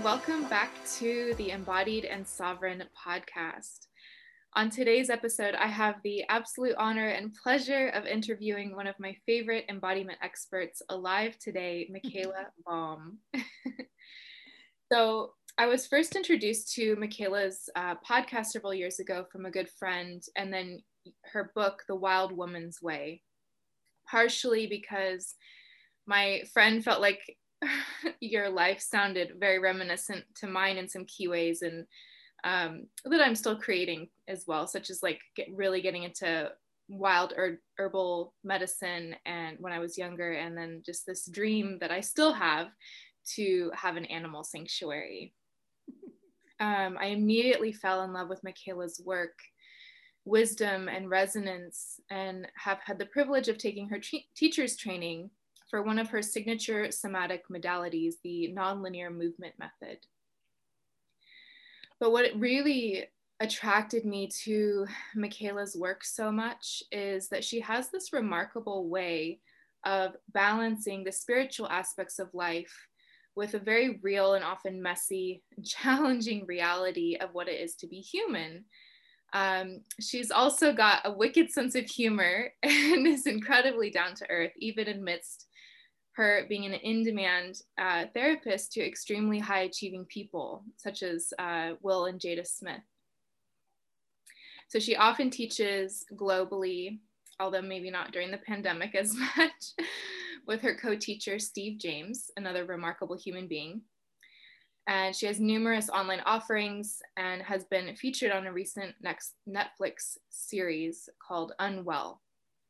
[0.00, 3.88] and welcome back to the Embodied and Sovereign podcast.
[4.56, 9.14] On today's episode, I have the absolute honor and pleasure of interviewing one of my
[9.26, 13.18] favorite embodiment experts alive today, Michaela Boehm.
[14.90, 19.68] so, I was first introduced to Michaela's uh, podcast several years ago from a good
[19.68, 20.80] friend, and then
[21.32, 23.20] her book, The Wild Woman's Way,
[24.10, 25.34] partially because
[26.06, 27.20] my friend felt like
[28.20, 31.86] your life sounded very reminiscent to mine in some key ways and
[32.44, 36.50] um, that I'm still creating as well, such as like get, really getting into
[36.88, 41.90] wild er- herbal medicine and when I was younger, and then just this dream that
[41.90, 42.68] I still have
[43.36, 45.34] to have an animal sanctuary.
[46.62, 49.32] Um, I immediately fell in love with Michaela's work,
[50.26, 53.98] wisdom, and resonance, and have had the privilege of taking her
[54.36, 55.30] teacher's training
[55.70, 59.98] for one of her signature somatic modalities, the nonlinear movement method.
[62.00, 63.06] But what really
[63.40, 69.40] attracted me to Michaela's work so much is that she has this remarkable way
[69.84, 72.74] of balancing the spiritual aspects of life
[73.36, 78.00] with a very real and often messy, challenging reality of what it is to be
[78.00, 78.64] human.
[79.32, 84.52] Um, she's also got a wicked sense of humor and is incredibly down to earth,
[84.58, 85.46] even amidst
[86.20, 91.72] her being an in demand uh, therapist to extremely high achieving people, such as uh,
[91.80, 92.82] Will and Jada Smith.
[94.68, 96.98] So she often teaches globally,
[97.40, 99.86] although maybe not during the pandemic as much,
[100.46, 103.80] with her co teacher, Steve James, another remarkable human being.
[104.86, 111.08] And she has numerous online offerings and has been featured on a recent Netflix series
[111.26, 112.20] called Unwell.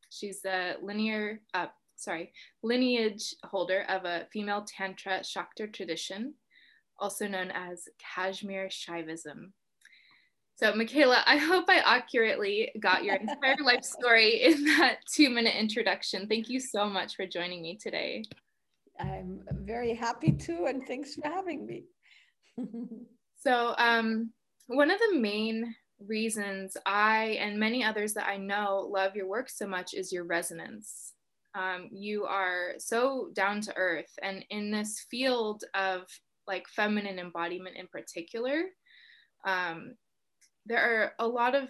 [0.09, 1.67] She's a linear, uh,
[2.01, 6.33] sorry, lineage holder of a female Tantra Shakta tradition,
[6.99, 9.51] also known as Kashmir Shaivism.
[10.55, 15.55] So, Michaela, I hope I accurately got your entire life story in that two minute
[15.55, 16.27] introduction.
[16.27, 18.23] Thank you so much for joining me today.
[18.99, 21.85] I'm very happy to, and thanks for having me.
[23.37, 24.31] so, um,
[24.67, 25.75] one of the main
[26.07, 30.23] reasons I and many others that I know love your work so much is your
[30.23, 31.10] resonance
[31.53, 34.11] um, you are so down to earth.
[34.21, 36.03] And in this field of
[36.47, 38.63] like feminine embodiment in particular
[39.45, 39.95] um,
[40.65, 41.69] there are a lot of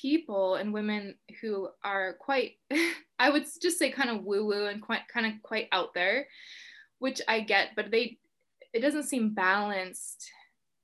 [0.00, 2.52] people and women who are quite
[3.18, 6.26] i would just say kind of woo woo and quite kind of quite out there
[6.98, 8.16] which i get but they
[8.72, 10.30] it doesn't seem balanced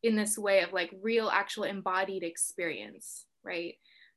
[0.02, 3.74] in this way of like real actual embodied experience right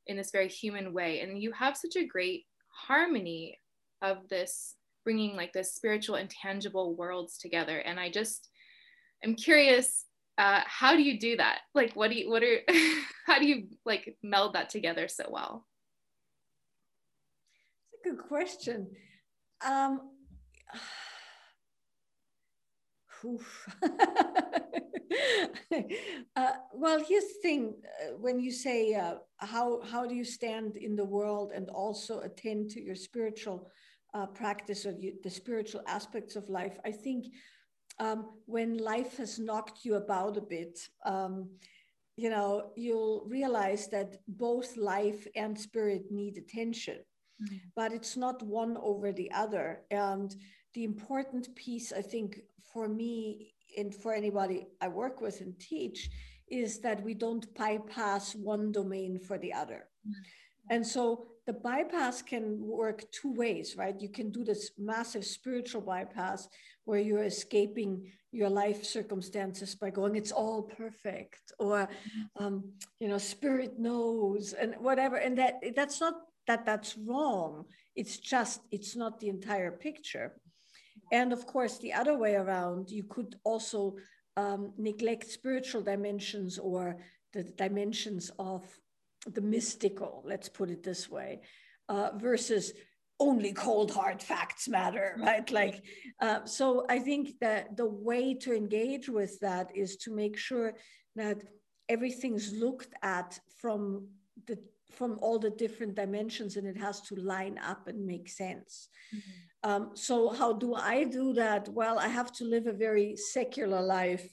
[0.07, 1.21] in this very human way.
[1.21, 3.57] And you have such a great harmony
[4.01, 7.77] of this bringing like this spiritual and tangible worlds together.
[7.79, 8.49] And i just
[9.23, 10.05] i'm curious
[10.37, 11.59] uh, how do you do that?
[11.75, 12.59] Like what do you what are
[13.27, 15.67] how do you like meld that together so well?
[17.93, 18.87] It's a good question.
[19.65, 20.01] Um
[26.35, 30.75] uh, well here's the thing uh, when you say uh, how how do you stand
[30.75, 33.69] in the world and also attend to your spiritual
[34.13, 36.77] uh, practice of you, the spiritual aspects of life.
[36.85, 37.27] I think
[37.99, 41.49] um, when life has knocked you about a bit, um,
[42.17, 46.97] you know, you'll realize that both life and spirit need attention,
[47.41, 47.57] mm-hmm.
[47.75, 49.81] but it's not one over the other.
[49.91, 50.35] And
[50.73, 52.41] the important piece, I think,
[52.73, 56.09] for me and for anybody I work with and teach,
[56.49, 59.87] is that we don't bypass one domain for the other.
[60.05, 60.75] Mm-hmm.
[60.75, 63.99] And so the bypass can work two ways, right?
[63.99, 66.47] You can do this massive spiritual bypass
[66.85, 71.89] where you're escaping your life circumstances by going, it's all perfect, or,
[72.39, 72.63] um,
[72.99, 75.17] you know, spirit knows, and whatever.
[75.17, 76.13] And that that's not
[76.47, 77.65] that that's wrong.
[77.95, 80.33] It's just, it's not the entire picture.
[81.11, 83.97] And of course, the other way around, you could also
[84.37, 86.97] um, neglect spiritual dimensions or
[87.33, 88.63] the dimensions of
[89.25, 91.41] the mystical, let's put it this way,
[91.89, 92.73] uh, versus
[93.19, 95.49] only cold hard facts matter, right?
[95.51, 95.83] Like,
[96.19, 100.73] uh, so I think that the way to engage with that is to make sure
[101.15, 101.43] that
[101.87, 104.07] everything's looked at from
[104.47, 104.57] the
[104.91, 108.89] from all the different dimensions and it has to line up and make sense.
[109.15, 109.69] Mm-hmm.
[109.69, 111.69] Um, so how do I do that?
[111.69, 114.27] Well, I have to live a very secular life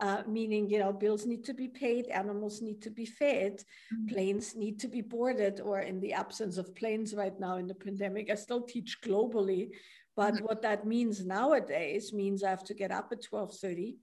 [0.00, 4.12] uh, meaning you know bills need to be paid animals need to be fed mm-hmm.
[4.12, 7.74] planes need to be boarded or in the absence of planes right now in the
[7.74, 9.70] pandemic i still teach globally
[10.14, 10.44] but mm-hmm.
[10.44, 13.94] what that means nowadays means i have to get up at 12.30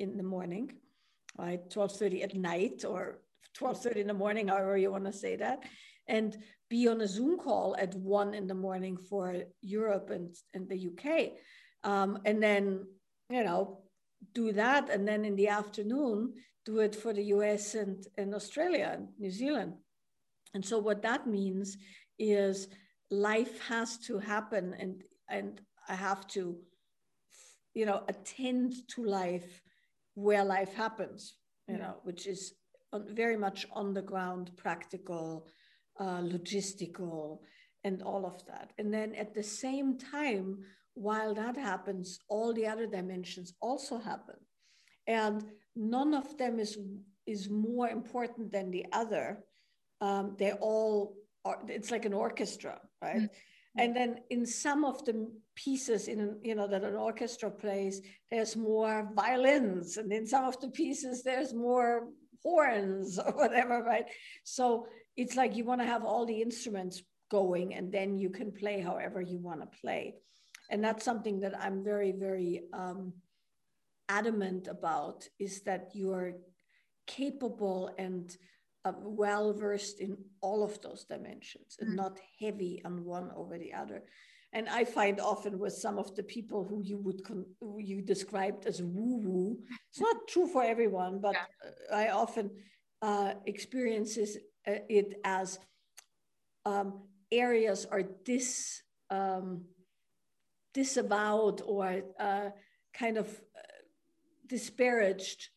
[0.00, 0.72] in the morning,
[1.38, 1.60] right?
[1.70, 3.20] 12.30 at night or
[3.58, 5.62] 12.30 in the morning, however you want to say that.
[6.08, 6.36] And
[6.68, 10.88] be on a Zoom call at one in the morning for Europe and, and the
[10.88, 11.32] UK.
[11.84, 12.86] Um, and then,
[13.28, 13.82] you know,
[14.34, 14.90] do that.
[14.90, 16.34] And then in the afternoon,
[16.64, 19.74] do it for the US and, and Australia and New Zealand.
[20.54, 21.76] And so what that means
[22.18, 22.68] is
[23.10, 26.56] life has to happen and, and I have to,
[27.74, 29.62] you know, attend to life
[30.14, 31.34] where life happens,
[31.68, 32.52] you know, which is
[32.92, 35.46] very much on the ground, practical,
[35.98, 37.38] uh, logistical,
[37.84, 38.72] and all of that.
[38.78, 40.58] And then at the same time,
[40.94, 44.36] while that happens, all the other dimensions also happen.
[45.06, 45.44] And
[45.76, 46.78] none of them is,
[47.26, 49.44] is more important than the other.
[50.00, 53.16] Um, they all are, it's like an orchestra, right?
[53.16, 53.80] Mm-hmm.
[53.80, 58.00] And then in some of the pieces in you know that an orchestra plays,
[58.30, 62.08] there's more violins, and in some of the pieces there's more
[62.42, 64.06] horns or whatever, right?
[64.42, 64.86] So
[65.16, 68.80] it's like you want to have all the instruments going, and then you can play
[68.80, 70.14] however you want to play
[70.70, 73.12] and that's something that i'm very very um,
[74.08, 76.32] adamant about is that you're
[77.06, 78.36] capable and
[78.84, 81.96] uh, well versed in all of those dimensions and mm.
[81.96, 84.02] not heavy on one over the other
[84.52, 88.00] and i find often with some of the people who you would con- who you
[88.00, 89.58] described as woo woo
[89.90, 91.96] it's not true for everyone but yeah.
[91.96, 92.50] i often
[93.02, 94.36] uh, experiences
[94.68, 95.58] uh, it as
[96.66, 97.02] um,
[97.32, 99.62] areas are dis um,
[100.74, 102.50] disavowed or uh,
[102.94, 103.62] kind of uh,
[104.46, 105.48] disparaged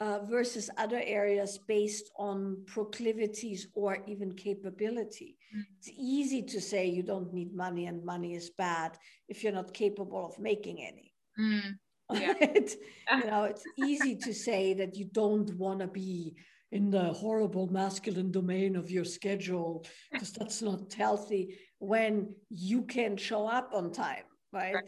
[0.00, 5.36] uh, versus other areas based on proclivities or even capability.
[5.54, 5.62] Mm-hmm.
[5.78, 9.72] It's easy to say you don't need money and money is bad if you're not
[9.72, 11.14] capable of making any.
[11.38, 11.78] Mm.
[12.12, 12.34] Yeah.
[13.18, 16.34] you know, it's easy to say that you don't want to be
[16.72, 23.16] in the horrible masculine domain of your schedule because that's not healthy when you can
[23.16, 24.74] show up on time right?
[24.74, 24.84] right?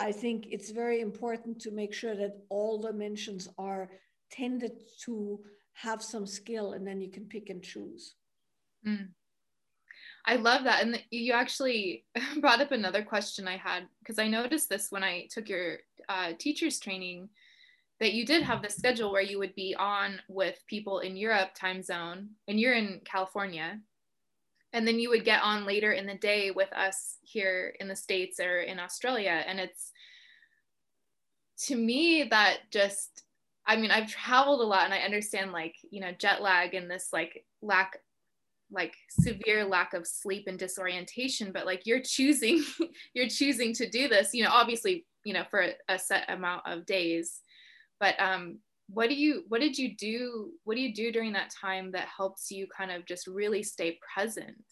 [0.00, 3.90] I think it's very important to make sure that all dimensions are
[4.30, 4.72] tended
[5.04, 5.40] to
[5.74, 8.14] have some skill and then you can pick and choose.
[8.86, 9.08] Mm.
[10.26, 10.82] I love that.
[10.82, 12.04] And you actually
[12.40, 15.78] brought up another question I had because I noticed this when I took your
[16.08, 17.28] uh, teacher's training
[18.00, 21.50] that you did have the schedule where you would be on with people in Europe
[21.54, 23.80] time zone and you're in California
[24.76, 27.96] and then you would get on later in the day with us here in the
[27.96, 29.42] states or in australia.
[29.46, 29.90] And it's
[31.64, 33.22] to me that just
[33.66, 36.90] i mean i've traveled a lot and i understand like you know jet lag and
[36.90, 37.96] this like lack
[38.70, 41.52] like severe lack of sleep and disorientation.
[41.52, 42.62] But like you're choosing
[43.14, 46.84] you're choosing to do this you know obviously you know for a set amount of
[46.84, 47.40] days.
[47.98, 51.50] But um what do you what did you do what do you do during that
[51.60, 54.64] time that helps you kind of just really stay present?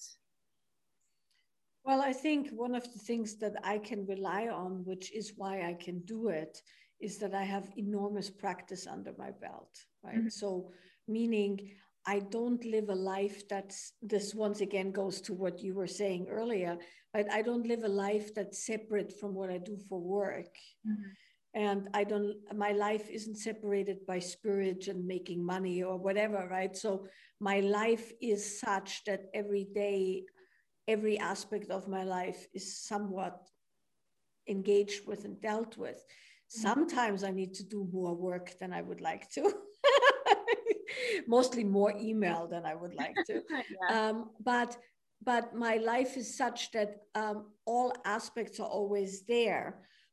[1.84, 5.69] Well i think one of the things that i can rely on which is why
[5.69, 6.61] i can do it
[7.00, 10.17] is that i have enormous practice under my belt right?
[10.17, 10.28] Mm-hmm.
[10.28, 10.70] so
[11.06, 11.72] meaning
[12.06, 16.27] i don't live a life that's this once again goes to what you were saying
[16.31, 16.79] earlier
[17.12, 20.55] but i don't live a life that's separate from what i do for work.
[20.89, 21.10] Mm-hmm
[21.55, 26.77] and i don't my life isn't separated by spirit and making money or whatever right?
[26.77, 27.06] So
[27.41, 30.25] my life is such that every day
[30.89, 33.49] every aspect of my life is somewhat
[34.49, 36.05] engaged with and dealt with.
[36.44, 36.63] Mm-hmm.
[36.69, 39.43] sometimes i need to do more work than i would like to.
[41.27, 43.34] Mostly more email than i would like to.
[43.75, 43.91] Yeah.
[43.96, 44.17] um,
[44.51, 44.77] but
[45.31, 49.67] but my life is such that um, all aspects are always there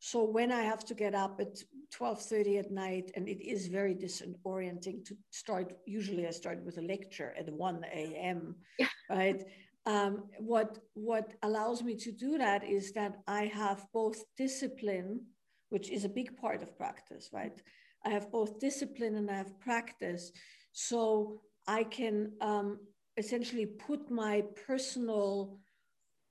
[0.03, 3.93] so when I have to get up at 12:30 at night, and it is very
[3.93, 5.77] disorienting to start.
[5.85, 8.55] Usually, I start with a lecture at 1 a.m.
[8.79, 8.87] Yeah.
[9.11, 9.43] Right.
[9.85, 15.21] Um, what what allows me to do that is that I have both discipline,
[15.69, 17.61] which is a big part of practice, right?
[18.03, 20.31] I have both discipline and I have practice,
[20.71, 22.79] so I can um,
[23.17, 25.59] essentially put my personal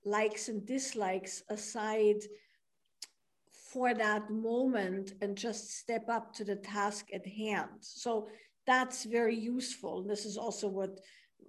[0.03, 2.21] likes and dislikes aside
[3.71, 7.69] for that moment and just step up to the task at hand.
[7.79, 8.27] So
[8.67, 10.03] that's very useful.
[10.03, 10.99] This is also what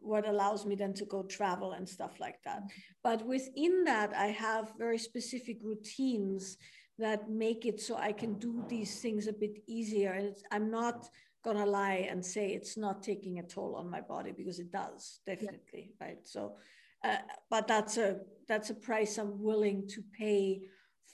[0.00, 2.62] what allows me then to go travel and stuff like that.
[3.04, 6.56] But within that, I have very specific routines
[6.98, 10.12] that make it so I can do these things a bit easier.
[10.12, 11.08] And I'm not
[11.44, 15.20] gonna lie and say it's not taking a toll on my body because it does
[15.24, 16.06] definitely, yeah.
[16.06, 16.18] right?
[16.24, 16.56] So,
[17.04, 17.18] uh,
[17.50, 20.62] but that's a that's a price I'm willing to pay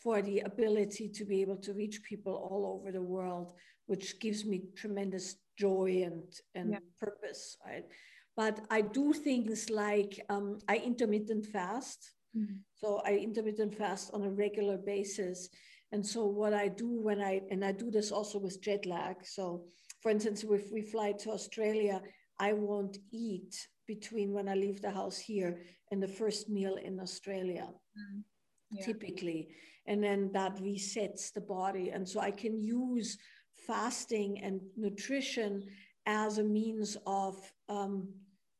[0.02, 3.52] for the ability to be able to reach people all over the world,
[3.86, 6.22] which gives me tremendous joy and,
[6.54, 6.78] and yeah.
[7.00, 7.56] purpose.
[7.66, 7.84] Right?
[8.36, 12.12] But I do things like um, I intermittent fast.
[12.36, 12.56] Mm-hmm.
[12.76, 15.48] So I intermittent fast on a regular basis.
[15.90, 19.16] And so what I do when I, and I do this also with jet lag.
[19.24, 19.64] So
[20.02, 22.00] for instance, if we fly to Australia,
[22.38, 27.00] I won't eat between when I leave the house here and the first meal in
[27.00, 28.22] Australia, mm.
[28.70, 28.84] Yeah.
[28.84, 29.48] typically.
[29.86, 31.90] And then that resets the body.
[31.90, 33.18] And so I can use
[33.66, 35.64] fasting and nutrition
[36.06, 37.36] as a means of
[37.68, 38.08] um,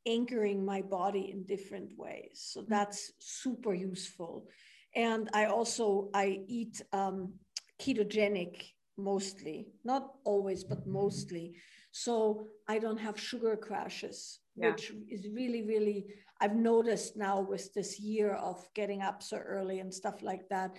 [0.07, 2.51] anchoring my body in different ways.
[2.53, 2.69] So mm.
[2.69, 4.49] that's super useful.
[4.95, 7.35] And I also I eat um,
[7.81, 11.55] ketogenic mostly, not always, but mostly.
[11.99, 14.71] So I don't have sugar crashes, yeah.
[14.71, 16.07] which is really, really,
[16.41, 20.77] I've noticed now with this year of getting up so early and stuff like that.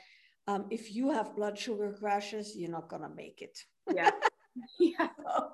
[0.47, 3.59] Um, if you have blood sugar crashes, you're not going to make it.
[3.93, 4.11] Yeah.
[4.79, 5.09] yeah.
[5.25, 5.51] So,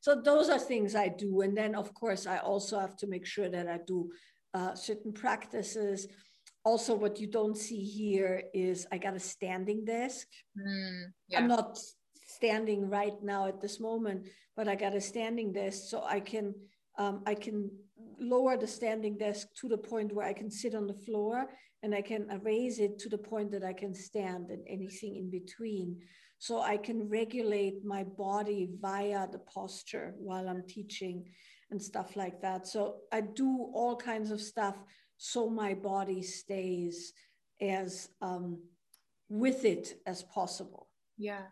[0.00, 1.40] so, those are things I do.
[1.40, 4.10] And then, of course, I also have to make sure that I do
[4.54, 6.06] uh, certain practices.
[6.64, 10.28] Also, what you don't see here is I got a standing desk.
[10.56, 11.38] Mm, yeah.
[11.38, 11.76] I'm not
[12.38, 16.54] standing right now at this moment, but I got a standing desk so I can
[16.98, 17.70] um, I can
[18.20, 21.46] lower the standing desk to the point where I can sit on the floor
[21.82, 25.30] and I can raise it to the point that I can stand and anything in
[25.30, 26.00] between.
[26.38, 31.24] So I can regulate my body via the posture while I'm teaching
[31.70, 32.66] and stuff like that.
[32.66, 32.80] So
[33.12, 34.76] I do all kinds of stuff
[35.16, 37.12] so my body stays
[37.60, 38.58] as um,
[39.28, 40.88] with it as possible.
[41.16, 41.42] Yeah.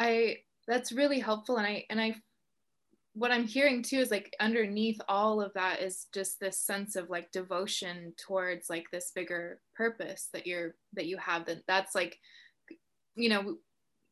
[0.00, 2.16] I that's really helpful and I and I
[3.12, 7.10] what I'm hearing too is like underneath all of that is just this sense of
[7.10, 12.18] like devotion towards like this bigger purpose that you're that you have that that's like
[13.14, 13.56] you know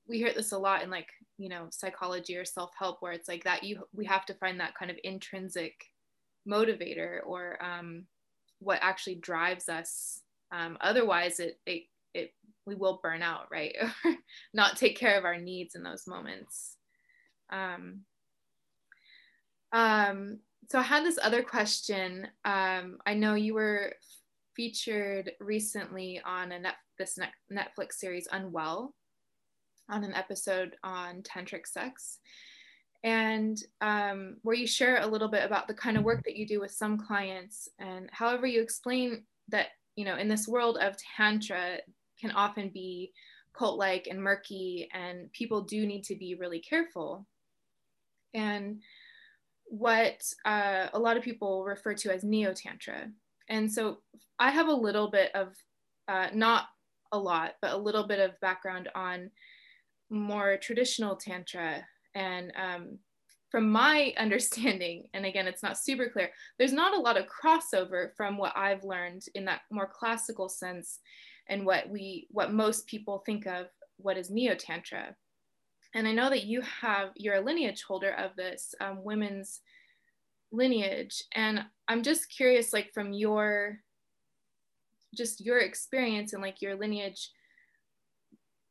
[0.08, 3.44] we hear this a lot in like you know psychology or self-help where it's like
[3.44, 5.84] that you we have to find that kind of intrinsic
[6.46, 8.04] motivator or um,
[8.58, 11.84] what actually drives us um, otherwise it, it it
[12.68, 13.74] we will burn out, right?
[14.54, 16.76] Not take care of our needs in those moments.
[17.50, 18.02] Um,
[19.72, 20.38] um,
[20.70, 22.28] so I had this other question.
[22.44, 23.94] Um, I know you were
[24.54, 27.18] featured recently on a net, this
[27.50, 28.94] Netflix series Unwell,
[29.88, 32.18] on an episode on tantric sex,
[33.02, 36.46] and um, where you share a little bit about the kind of work that you
[36.46, 40.96] do with some clients, and however you explain that you know in this world of
[41.16, 41.78] tantra
[42.20, 43.12] can often be
[43.52, 47.26] cult like and murky, and people do need to be really careful.
[48.34, 48.80] And
[49.64, 53.10] what uh, a lot of people refer to as neo tantra.
[53.48, 53.98] And so
[54.38, 55.54] I have a little bit of,
[56.08, 56.66] uh, not
[57.12, 59.30] a lot, but a little bit of background on
[60.10, 61.84] more traditional tantra.
[62.14, 62.98] And um,
[63.50, 68.10] from my understanding, and again, it's not super clear, there's not a lot of crossover
[68.16, 71.00] from what I've learned in that more classical sense
[71.48, 75.14] and what we what most people think of what is neo tantra
[75.94, 79.60] and i know that you have you're a lineage holder of this um, women's
[80.50, 81.22] lineage.
[81.34, 83.78] And i'm just curious like from your
[85.14, 87.30] just your experience and like your lineage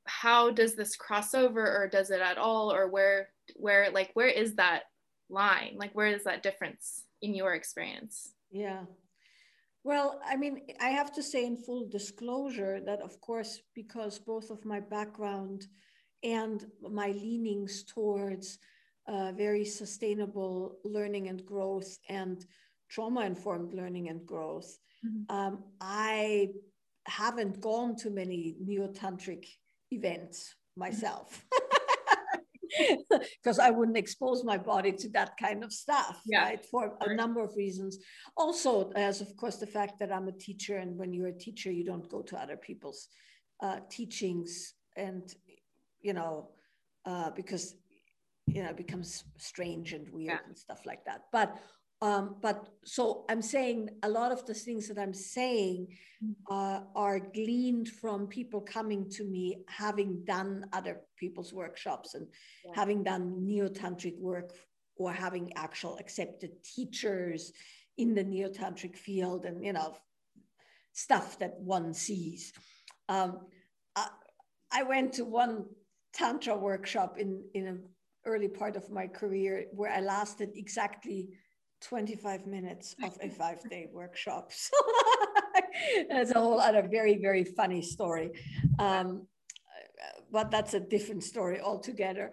[0.05, 2.71] how does this cross over or does it at all?
[2.71, 4.83] Or where where like where is that
[5.29, 5.75] line?
[5.77, 8.31] Like where is that difference in your experience?
[8.49, 8.83] Yeah
[9.87, 14.49] well, I mean, I have to say in full disclosure that, of course, because both
[14.49, 15.67] of my background
[16.21, 18.59] and my leanings towards
[19.07, 22.45] uh, very sustainable learning and growth and
[22.89, 25.33] trauma informed learning and growth, mm-hmm.
[25.33, 26.49] um, I
[27.05, 29.45] haven't gone to many neo tantric
[29.91, 31.45] events myself.
[33.09, 36.43] because I wouldn't expose my body to that kind of stuff, yeah.
[36.43, 36.65] right?
[36.65, 37.99] For a number of reasons.
[38.35, 41.71] Also, as of course, the fact that I'm a teacher, and when you're a teacher,
[41.71, 43.07] you don't go to other people's
[43.61, 45.33] uh, teachings, and
[46.01, 46.49] you know,
[47.05, 47.75] uh, because
[48.47, 50.37] you know, it becomes strange and weird yeah.
[50.47, 51.23] and stuff like that.
[51.31, 51.57] But
[52.01, 55.87] um, but so I'm saying a lot of the things that I'm saying
[56.23, 56.53] mm-hmm.
[56.53, 62.27] uh, are gleaned from people coming to me having done other people's workshops and
[62.65, 62.73] yeah.
[62.75, 64.51] having done neo-tantric work
[64.95, 67.51] or having actual accepted teachers
[67.97, 69.97] in the neo-tantric field and you know
[70.93, 72.53] stuff that one sees.
[73.09, 73.39] Um,
[73.95, 74.09] I,
[74.71, 75.65] I went to one
[76.13, 77.83] tantra workshop in in an
[78.23, 81.29] early part of my career where I lasted exactly
[81.81, 84.51] 25 minutes of a five day workshop.
[86.09, 88.31] that's a whole other very, very funny story.
[88.79, 89.27] Um,
[90.31, 92.31] but that's a different story altogether.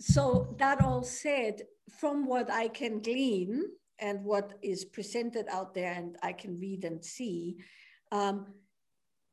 [0.00, 1.62] So, that all said,
[2.00, 3.64] from what I can glean
[3.98, 7.56] and what is presented out there, and I can read and see,
[8.12, 8.46] um,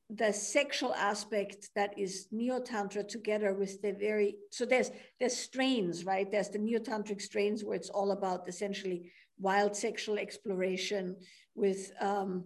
[0.09, 6.31] the sexual aspect that is neo-tantra together with the very so there's there's strains right
[6.31, 11.15] there's the neo-tantric strains where it's all about essentially wild sexual exploration
[11.55, 12.45] with um,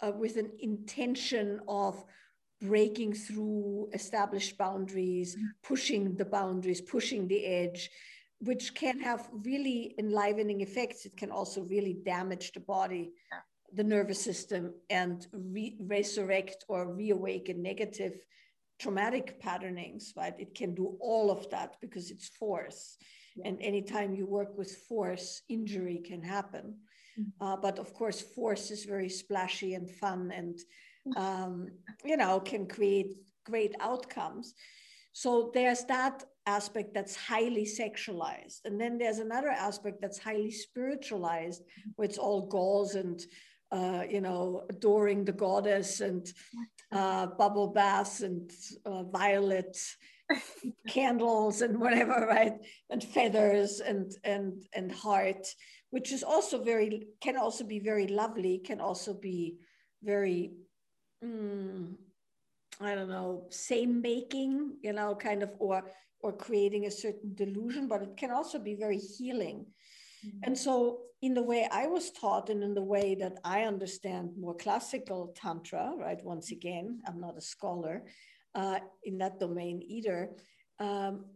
[0.00, 2.04] uh, with an intention of
[2.60, 5.46] breaking through established boundaries mm-hmm.
[5.62, 7.90] pushing the boundaries pushing the edge
[8.40, 13.40] which can have really enlivening effects it can also really damage the body yeah
[13.72, 18.14] the nervous system and re- resurrect or reawaken negative
[18.78, 20.34] traumatic patternings, right?
[20.38, 22.96] It can do all of that because it's force.
[23.44, 26.74] And anytime you work with force, injury can happen.
[27.18, 27.46] Mm-hmm.
[27.46, 30.58] Uh, but of course, force is very splashy and fun and,
[31.16, 31.68] um,
[32.04, 33.14] you know, can create
[33.44, 34.54] great outcomes.
[35.12, 38.60] So there's that aspect that's highly sexualized.
[38.64, 41.62] And then there's another aspect that's highly spiritualized,
[41.96, 43.20] where it's all gauze and
[43.72, 46.32] uh, you know, adoring the goddess and
[46.92, 48.50] uh, bubble baths and
[48.84, 49.76] uh, violet
[50.88, 52.54] candles and whatever, right?
[52.90, 55.46] And feathers and and and heart,
[55.90, 59.58] which is also very can also be very lovely, can also be
[60.02, 60.52] very.
[61.24, 61.94] Mm,
[62.78, 65.90] I don't know, same making, you know, kind of, or
[66.20, 69.66] or creating a certain delusion, but it can also be very healing.
[70.26, 70.38] Mm-hmm.
[70.42, 74.32] And so, in the way I was taught, and in the way that I understand
[74.38, 76.22] more classical Tantra, right?
[76.22, 78.02] Once again, I'm not a scholar
[78.56, 80.30] uh, in that domain either.
[80.80, 81.26] Um,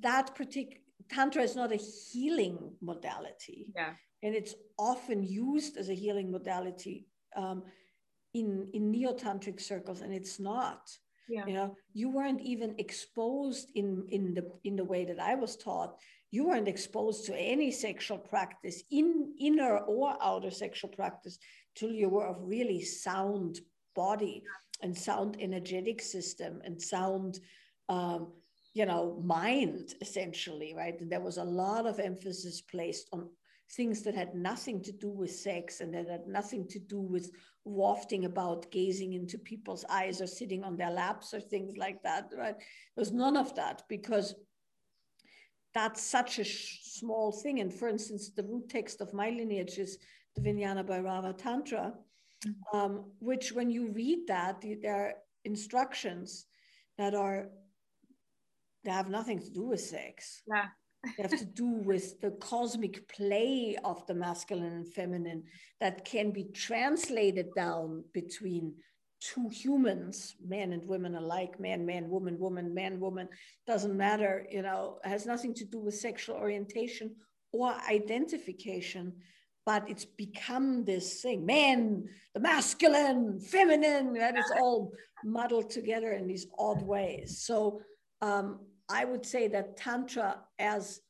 [0.00, 3.66] that particular Tantra is not a healing modality.
[3.74, 3.94] Yeah.
[4.22, 7.62] And it's often used as a healing modality um,
[8.34, 10.90] in, in neo tantric circles, and it's not.
[11.28, 11.46] Yeah.
[11.46, 15.56] You know, you weren't even exposed in in the in the way that I was
[15.56, 15.98] taught
[16.30, 21.38] you weren't exposed to any sexual practice, in inner or outer sexual practice,
[21.74, 23.60] till you were of really sound
[23.94, 24.42] body
[24.80, 27.40] and sound energetic system and sound,
[27.88, 28.32] um,
[28.74, 31.00] you know, mind essentially, right?
[31.00, 33.28] And there was a lot of emphasis placed on
[33.72, 37.30] things that had nothing to do with sex and that had nothing to do with
[37.64, 42.30] wafting about gazing into people's eyes or sitting on their laps or things like that
[42.34, 44.34] right there was none of that because
[45.74, 47.60] that's such a small thing.
[47.60, 49.98] And for instance, the root text of my lineage is
[50.34, 51.94] the Vijnana Bhairava Tantra,
[52.46, 52.76] mm-hmm.
[52.76, 56.46] um, which when you read that, there are instructions
[56.96, 57.48] that are,
[58.84, 60.42] they have nothing to do with sex.
[60.48, 60.66] Yeah.
[61.16, 65.44] they have to do with the cosmic play of the masculine and feminine
[65.80, 68.74] that can be translated down between
[69.20, 73.28] two humans, men and women alike, man, man, woman, woman, man, woman,
[73.66, 77.14] doesn't matter, you know, has nothing to do with sexual orientation
[77.52, 79.12] or identification,
[79.68, 84.90] but it's become this thing, man, the masculine, feminine, that is all
[85.22, 87.42] muddled together in these odd ways.
[87.42, 87.82] So
[88.22, 91.02] um, I would say that Tantra, as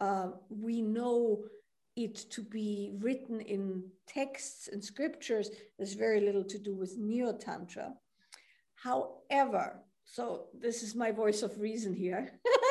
[0.00, 1.40] uh, we know
[1.96, 5.50] it to be written in texts and scriptures
[5.80, 7.92] has very little to do with neo tantra
[8.76, 12.30] however so this is my voice of reason here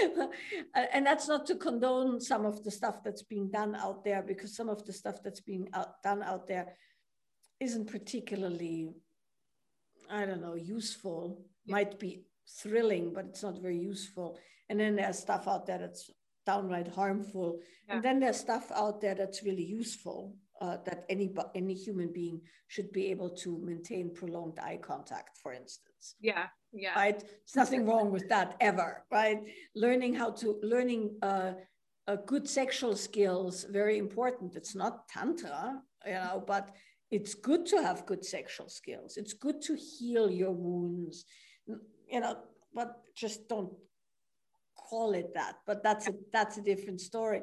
[0.92, 4.54] and that's not to condone some of the stuff that's being done out there because
[4.54, 6.74] some of the stuff that's being out, done out there
[7.60, 8.90] isn't particularly
[10.10, 12.22] i don't know useful might be
[12.62, 16.10] thrilling but it's not very useful and then there's stuff out there that's
[16.48, 17.60] downright harmful.
[17.60, 17.94] Yeah.
[17.94, 22.40] And then there's stuff out there that's really useful uh, that any any human being
[22.66, 26.14] should be able to maintain prolonged eye contact, for instance.
[26.20, 26.94] Yeah, yeah.
[26.94, 27.18] Right.
[27.20, 29.04] There's nothing wrong with that ever.
[29.10, 29.40] Right.
[29.74, 31.52] Learning how to learning uh,
[32.06, 34.56] uh, good sexual skills very important.
[34.56, 36.70] It's not tantra, you know, but
[37.10, 39.16] it's good to have good sexual skills.
[39.16, 41.24] It's good to heal your wounds,
[41.66, 42.36] you know,
[42.74, 43.72] but just don't
[44.76, 47.42] call it that, but that's a that's a different story.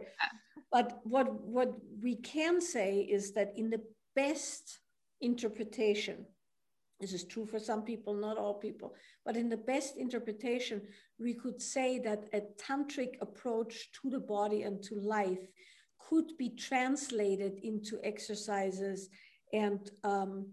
[0.75, 1.71] But what what
[2.03, 3.81] we can say is that in the
[4.13, 4.79] best
[5.21, 6.25] interpretation,
[6.99, 8.93] this is true for some people, not all people,
[9.25, 10.81] but in the best interpretation,
[11.17, 15.47] we could say that a tantric approach to the body and to life
[15.97, 19.07] could be translated into exercises
[19.53, 20.45] and um,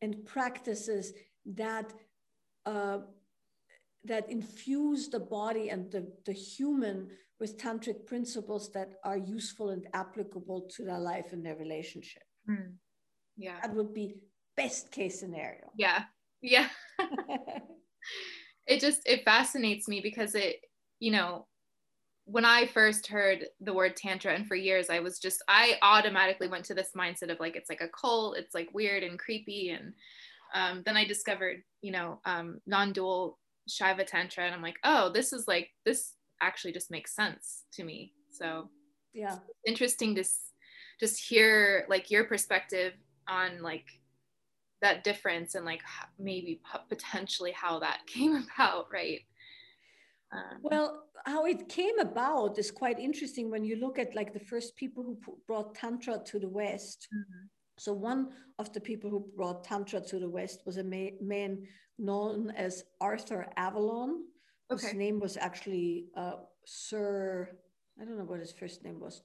[0.00, 1.12] and practices
[1.44, 1.92] that
[2.64, 3.00] uh,
[4.02, 9.86] that infuse the body and the, the human with tantric principles that are useful and
[9.94, 12.22] applicable to their life and their relationship.
[12.48, 12.74] Mm.
[13.36, 13.58] Yeah.
[13.62, 14.16] That would be
[14.56, 15.70] best case scenario.
[15.76, 16.04] Yeah.
[16.42, 16.68] Yeah.
[18.66, 20.56] it just it fascinates me because it,
[20.98, 21.46] you know,
[22.30, 26.46] when I first heard the word tantra, and for years I was just, I automatically
[26.46, 29.70] went to this mindset of like, it's like a cult, it's like weird and creepy.
[29.70, 29.94] And
[30.54, 35.10] um, then I discovered, you know, um, non dual Shiva Tantra, and I'm like, oh,
[35.10, 38.12] this is like, this actually just makes sense to me.
[38.30, 38.68] So,
[39.12, 40.24] yeah, interesting to
[41.00, 42.92] just hear like your perspective
[43.28, 43.86] on like
[44.80, 45.82] that difference and like
[46.18, 49.20] maybe potentially how that came about, right?
[50.32, 54.40] Um, well, how it came about is quite interesting when you look at like the
[54.40, 57.08] first people who brought tantra to the West.
[57.14, 57.46] Mm-hmm.
[57.78, 61.66] So one of the people who brought tantra to the West was a man
[61.98, 64.24] known as Arthur Avalon.
[64.70, 64.86] Okay.
[64.86, 67.48] His name was actually uh, Sir.
[68.00, 69.22] I don't know what his first name was.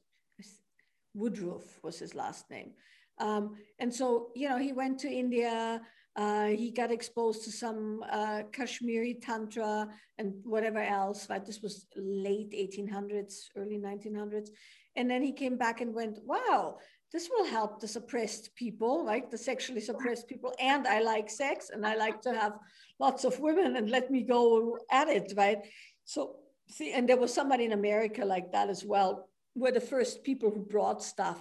[1.16, 2.72] Woodroffe was his last name.
[3.20, 5.82] Um, and so, you know, he went to India,
[6.16, 11.46] uh, he got exposed to some uh, Kashmiri Tantra and whatever else, right?
[11.46, 14.50] This was late 1800s, early 1900s.
[14.96, 16.78] And then he came back and went, wow,
[17.14, 19.30] this will help the suppressed people, right?
[19.30, 20.54] The sexually suppressed people.
[20.60, 22.58] And I like sex and I like to have
[23.00, 25.60] lots of women and let me go at it, right?
[26.06, 30.24] So, see, and there was somebody in America like that as well, where the first
[30.24, 31.38] people who brought stuff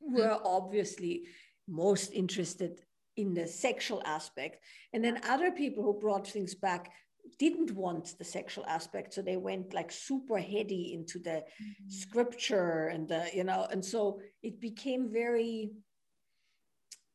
[0.00, 0.16] mm-hmm.
[0.16, 1.24] were obviously
[1.68, 2.80] most interested
[3.16, 4.62] in the sexual aspect.
[4.92, 6.92] And then other people who brought things back
[7.38, 9.14] didn't want the sexual aspect.
[9.14, 11.88] So they went like super heady into the mm-hmm.
[11.88, 15.72] scripture and the, you know, and so it became very,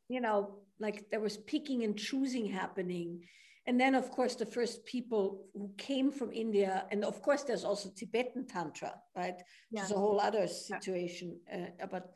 [0.10, 3.23] you know, like there was picking and choosing happening.
[3.65, 7.63] And then, of course, the first people who came from India, and of course, there's
[7.63, 9.41] also Tibetan Tantra, right?
[9.71, 9.84] Yeah.
[9.84, 11.39] It's a whole other situation.
[11.52, 12.12] Uh, but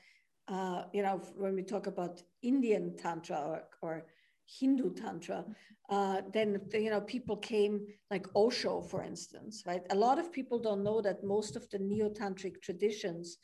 [0.50, 4.06] uh, you know, when we talk about Indian Tantra or, or
[4.48, 5.46] Hindu Tantra,
[5.90, 9.82] uh, then, you know, people came like Osho, for instance, right?
[9.92, 13.38] A lot of people don't know that most of the neo-tantric traditions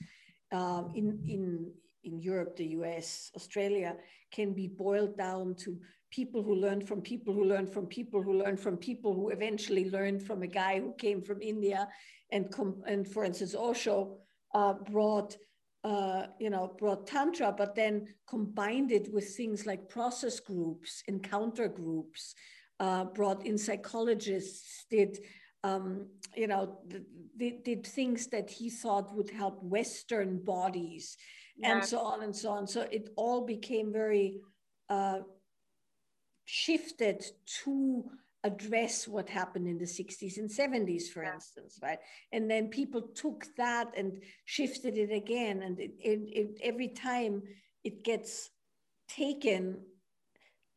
[0.51, 1.71] um, in, in,
[2.03, 3.95] in Europe, the US, Australia,
[4.31, 5.79] can be boiled down to
[6.11, 9.89] people who learned from people who learned from people who learned from people who eventually
[9.89, 11.87] learned from a guy who came from India.
[12.31, 14.17] And, com- and for instance, Osho
[14.53, 15.35] uh, brought
[15.83, 21.67] uh, you know, brought Tantra, but then combined it with things like process groups, encounter
[21.67, 22.35] groups,
[22.79, 25.19] uh, brought in psychologists, did,
[25.63, 26.79] um, you know,
[27.37, 31.17] did, did things that he thought would help Western bodies
[31.57, 31.73] yeah.
[31.73, 32.67] and so on and so on.
[32.67, 34.39] So it all became very
[34.89, 35.19] uh,
[36.45, 37.23] shifted
[37.63, 38.03] to
[38.43, 41.33] address what happened in the 60s and 70s, for yeah.
[41.33, 41.99] instance, right?
[42.31, 45.61] And then people took that and shifted it again.
[45.61, 47.43] And it, it, it, every time
[47.83, 48.49] it gets
[49.07, 49.77] taken,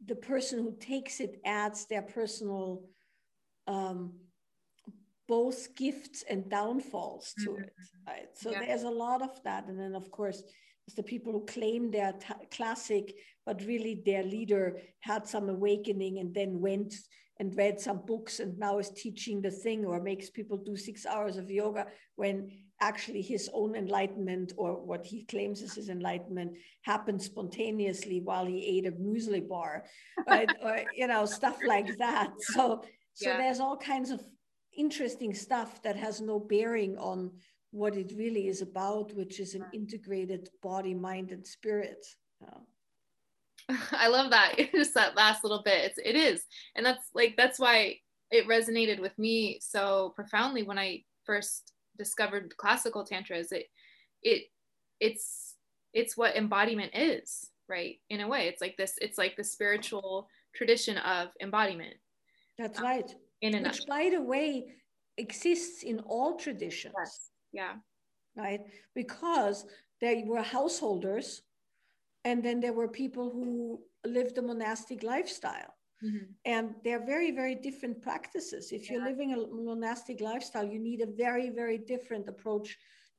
[0.04, 2.84] the person who takes it adds their personal
[3.66, 4.12] um,
[5.28, 7.62] both gifts and downfalls to mm-hmm.
[7.62, 7.72] it,
[8.06, 8.28] right?
[8.34, 8.60] So yeah.
[8.60, 9.66] there's a lot of that.
[9.66, 10.42] And then, of course,
[10.94, 16.32] the people who claim they're t- classic, but really their leader had some awakening and
[16.32, 16.94] then went
[17.38, 21.04] and read some books and now is teaching the thing or makes people do six
[21.04, 26.52] hours of yoga when actually his own enlightenment or what he claims is his enlightenment
[26.82, 29.84] happened spontaneously while he ate a muesli bar
[30.26, 30.50] right?
[30.62, 32.32] Or you know stuff like that.
[32.40, 32.82] So
[33.14, 33.38] so yeah.
[33.38, 34.22] there's all kinds of
[34.76, 37.30] interesting stuff that has no bearing on
[37.70, 39.74] what it really is about which is an mm.
[39.74, 42.04] integrated body mind and spirit
[43.92, 44.54] I love that.
[44.72, 45.84] Just that last little bit.
[45.84, 46.44] It's, it is.
[46.74, 47.98] And that's like, that's why
[48.30, 53.66] it resonated with me so profoundly when I first discovered classical tantra is it,
[54.22, 54.44] it,
[55.00, 55.54] it's,
[55.92, 57.96] it's what embodiment is, right?
[58.10, 61.94] In a way, it's like this, it's like the spiritual tradition of embodiment.
[62.58, 63.14] That's um, right.
[63.42, 64.66] In a Which, by the way,
[65.18, 66.94] exists in all traditions.
[66.98, 67.30] Yes.
[67.52, 67.72] Yeah.
[68.36, 68.60] Right.
[68.94, 69.66] Because
[70.00, 71.42] they were householders
[72.26, 75.72] and then there were people who lived a monastic lifestyle.
[76.04, 76.24] Mm-hmm.
[76.44, 78.72] And they're very, very different practices.
[78.72, 82.76] If you're living a monastic lifestyle, you need a very, very different approach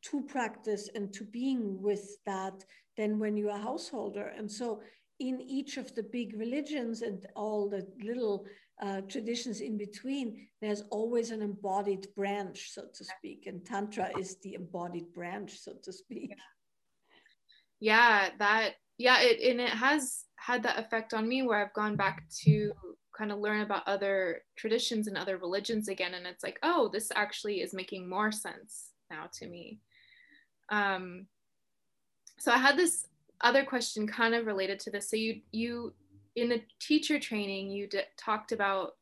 [0.09, 2.65] to practice and to being with that
[2.97, 4.33] than when you're a householder.
[4.37, 4.81] And so,
[5.19, 8.45] in each of the big religions and all the little
[8.83, 13.47] uh, traditions in between, there's always an embodied branch, so to speak.
[13.47, 16.29] And Tantra is the embodied branch, so to speak.
[16.29, 16.35] Yeah,
[17.79, 21.95] yeah that yeah it and it has had that effect on me where i've gone
[21.95, 22.71] back to
[23.17, 27.11] kind of learn about other traditions and other religions again and it's like oh this
[27.15, 29.79] actually is making more sense now to me
[30.69, 31.25] um
[32.37, 33.07] so i had this
[33.41, 35.09] other question kind of related to this.
[35.09, 35.93] So you you
[36.35, 38.93] in the teacher training you d- talked about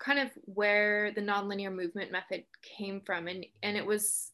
[0.00, 4.32] kind of where the nonlinear movement method came from and and it was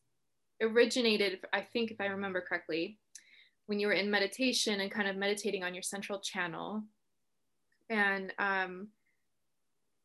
[0.63, 2.99] originated I think if I remember correctly
[3.67, 6.83] when you were in meditation and kind of meditating on your central channel.
[7.91, 8.89] And um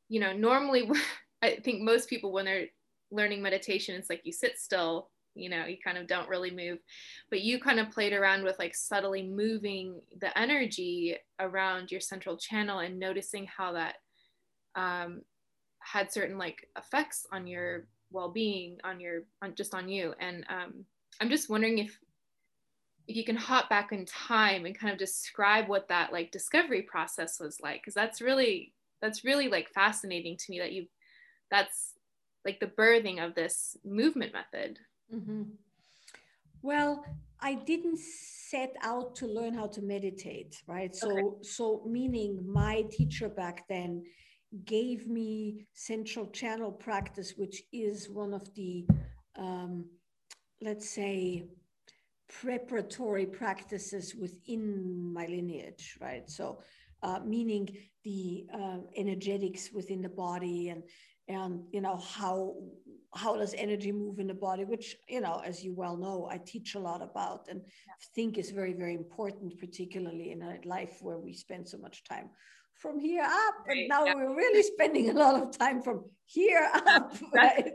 [0.07, 0.89] you know normally
[1.41, 2.67] I think most people when they're
[3.11, 6.79] learning meditation it's like you sit still you know you kind of don't really move.
[7.29, 12.37] But you kind of played around with like subtly moving the energy around your central
[12.37, 13.95] channel and noticing how that
[14.75, 15.21] um,
[15.79, 20.13] had certain like effects on your well-being on your on just on you.
[20.19, 20.85] And um,
[21.21, 21.97] i'm just wondering if
[23.09, 26.83] if you can hop back in time and kind of describe what that like discovery
[26.83, 30.85] process was like because that's really that's really like fascinating to me that you
[31.51, 31.95] that's
[32.45, 34.79] like the birthing of this movement method
[35.13, 35.43] Mm-hmm.
[36.61, 37.05] Well,
[37.39, 40.95] I didn't set out to learn how to meditate, right?
[40.95, 41.37] So, okay.
[41.41, 44.03] so meaning my teacher back then
[44.65, 48.85] gave me central channel practice, which is one of the,
[49.37, 49.85] um,
[50.61, 51.45] let's say,
[52.29, 56.29] preparatory practices within my lineage, right?
[56.29, 56.61] So,
[57.01, 57.67] uh, meaning
[58.03, 60.83] the uh, energetics within the body and
[61.27, 62.55] and you know how
[63.13, 66.37] how does energy move in the body which you know as you well know i
[66.37, 67.61] teach a lot about and
[68.15, 72.29] think is very very important particularly in a life where we spend so much time
[72.79, 73.77] from here up right.
[73.77, 74.15] and now yeah.
[74.15, 77.73] we're really spending a lot of time from here up right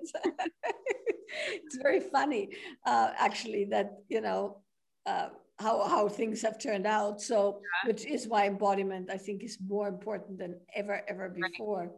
[1.49, 2.49] it's very funny
[2.87, 4.59] uh, actually that you know
[5.07, 7.89] uh, how, how things have turned out so yeah.
[7.89, 11.91] which is why embodiment i think is more important than ever ever before right.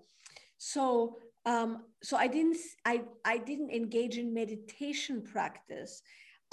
[0.58, 1.16] so
[1.46, 6.02] um, so I didn't I, I didn't engage in meditation practice.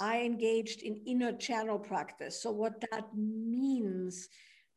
[0.00, 2.40] I engaged in inner channel practice.
[2.40, 4.28] So what that means,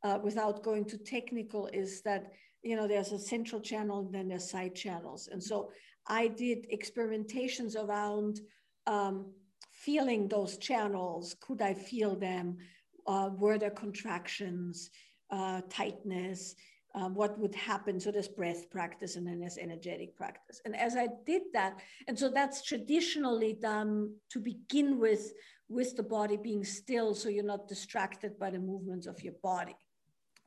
[0.03, 2.31] uh, without going too technical, is that
[2.63, 5.29] you know there's a central channel and then there's side channels.
[5.31, 5.71] And so
[6.07, 8.41] I did experimentations around
[8.85, 9.31] um,
[9.71, 11.35] feeling those channels.
[11.41, 12.57] Could I feel them?
[13.05, 14.89] Uh, were there contractions,
[15.31, 16.55] uh, tightness?
[16.97, 17.99] um, what would happen.
[17.99, 20.61] So there's breath practice and then there's energetic practice.
[20.65, 25.33] And as I did that, and so that's traditionally done to begin with,
[25.69, 29.75] with the body being still, so you're not distracted by the movements of your body,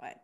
[0.01, 0.17] right?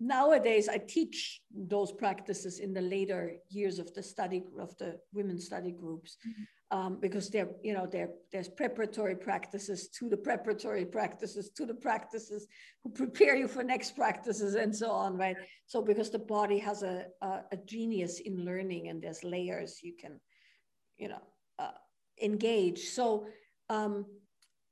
[0.00, 5.46] Nowadays, I teach those practices in the later years of the study of the women's
[5.46, 6.16] study groups.
[6.26, 11.66] Mm-hmm um, because there, you know, there, there's preparatory practices to the preparatory practices to
[11.66, 12.46] the practices
[12.82, 15.36] who prepare you for next practices and so on, right?
[15.66, 19.92] So because the body has a, a, a genius in learning and there's layers you
[20.00, 20.18] can,
[20.96, 21.22] you know,
[21.58, 21.72] uh,
[22.22, 22.78] engage.
[22.88, 23.26] So,
[23.68, 24.06] um,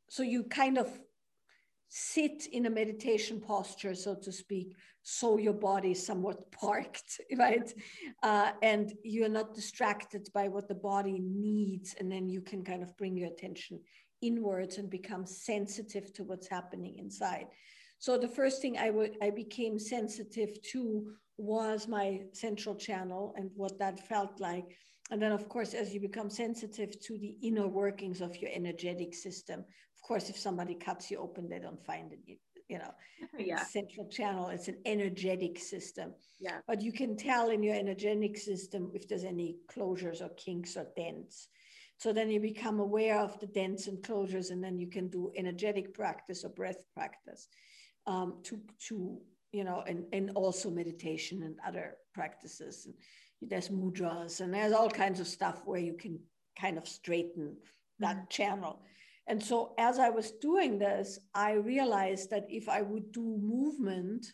[0.08, 0.88] so you kind of
[1.90, 7.72] sit in a meditation posture, so to speak, so your body is somewhat parked, right?
[8.22, 11.94] Uh, and you're not distracted by what the body needs.
[11.98, 13.80] And then you can kind of bring your attention
[14.22, 17.46] inwards and become sensitive to what's happening inside.
[17.98, 23.50] So the first thing I would I became sensitive to was my central channel and
[23.56, 24.76] what that felt like.
[25.10, 29.12] And then, of course, as you become sensitive to the inner workings of your energetic
[29.12, 29.64] system,
[30.00, 32.38] of course, if somebody cuts you open, they don't find it
[32.70, 32.94] you know.
[33.38, 33.64] Yeah.
[33.64, 36.14] central channel it's an energetic system.
[36.38, 36.58] Yeah.
[36.66, 40.86] But you can tell in your energetic system if there's any closures or kinks or
[40.96, 41.48] dents.
[41.98, 45.32] So then you become aware of the dents and closures and then you can do
[45.36, 47.48] energetic practice or breath practice
[48.06, 48.58] um, to
[48.88, 49.18] to
[49.52, 52.86] you know and and also meditation and other practices.
[52.86, 56.18] And there's mudras and there's all kinds of stuff where you can
[56.58, 57.56] kind of straighten
[57.98, 58.28] that mm-hmm.
[58.28, 58.82] channel
[59.26, 64.26] and so as I was doing this, I realized that if I would do movement,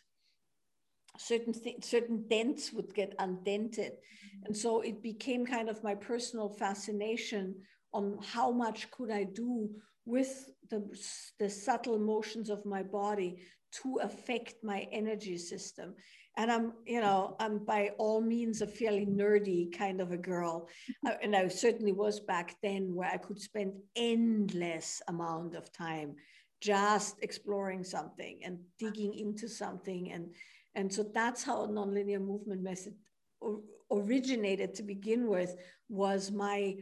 [1.17, 3.93] certain th- certain dents would get undented.
[3.93, 4.45] Mm-hmm.
[4.45, 7.55] And so it became kind of my personal fascination
[7.93, 9.69] on how much could I do
[10.05, 10.87] with the,
[11.39, 13.41] the subtle motions of my body
[13.83, 15.95] to affect my energy system
[16.37, 20.69] and i'm you know i'm by all means a fairly nerdy kind of a girl.
[21.05, 26.15] Uh, and i certainly was back then where i could spend endless amount of time
[26.61, 30.11] just exploring something and digging into something.
[30.11, 30.33] And
[30.75, 32.93] and so that's how a nonlinear movement method
[33.91, 35.55] originated to begin with
[35.89, 36.75] was my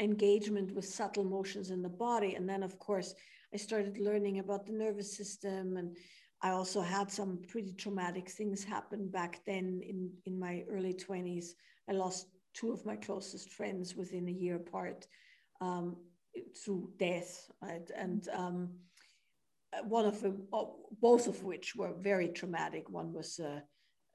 [0.00, 2.34] engagement with subtle motions in the body.
[2.34, 3.14] And then of course
[3.54, 5.96] i started learning about the nervous system and
[6.42, 11.50] I also had some pretty traumatic things happen back then in, in my early 20s.
[11.88, 15.06] I lost two of my closest friends within a year apart
[15.60, 15.96] um,
[16.64, 17.48] through death.
[17.62, 17.88] Right?
[17.96, 18.70] And, um,
[19.84, 20.36] one of the,
[21.00, 22.90] both of which were very traumatic.
[22.90, 23.62] One was a,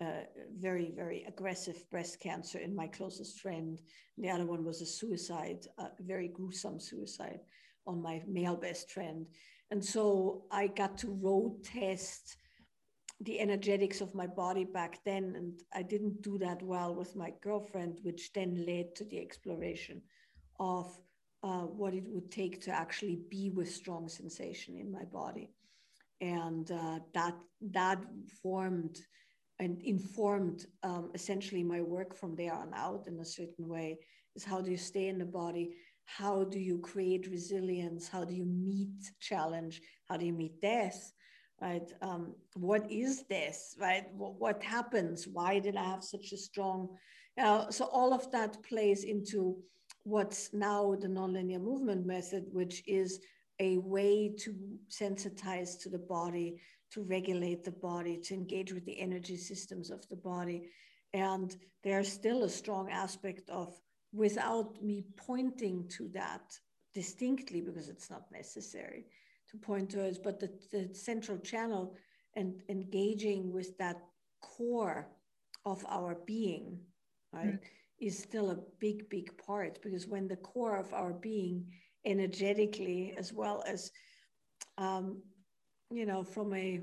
[0.01, 0.23] a,
[0.59, 3.79] very, very aggressive breast cancer in my closest friend.
[4.17, 7.39] The other one was a suicide, a very gruesome suicide
[7.87, 9.25] on my male best friend.
[9.71, 12.37] And so I got to road test
[13.21, 15.33] the energetics of my body back then.
[15.35, 20.01] And I didn't do that well with my girlfriend, which then led to the exploration
[20.59, 20.95] of
[21.43, 25.49] uh, what it would take to actually be with strong sensation in my body.
[26.21, 27.35] And uh, that,
[27.71, 28.03] that
[28.41, 28.99] formed
[29.59, 33.97] and informed um, essentially my work from there on out in a certain way
[34.35, 35.75] is how do you stay in the body?
[36.07, 38.07] How do you create resilience?
[38.07, 39.81] How do you meet challenge?
[40.07, 41.11] How do you meet death?
[41.61, 41.91] Right?
[42.01, 43.75] Um, what is this?
[43.79, 44.05] Right?
[44.15, 45.27] What, what happens?
[45.27, 46.89] Why did I have such a strong?
[47.37, 49.57] You know, so all of that plays into
[50.03, 53.19] what's now the nonlinear movement method, which is
[53.59, 54.55] a way to
[54.89, 56.61] sensitize to the body,
[56.93, 60.69] to regulate the body, to engage with the energy systems of the body.
[61.13, 63.77] And there's still a strong aspect of,
[64.13, 66.57] without me pointing to that
[66.93, 69.05] distinctly, because it's not necessary
[69.49, 71.95] to point to it, but the, the central channel
[72.35, 73.97] and engaging with that
[74.41, 75.07] core
[75.65, 76.79] of our being,
[77.33, 77.53] right?
[77.53, 77.59] Mm
[77.99, 81.65] is still a big, big part because when the core of our being,
[82.05, 83.91] energetically, as well as,
[84.77, 85.21] um,
[85.91, 86.81] you know, from a,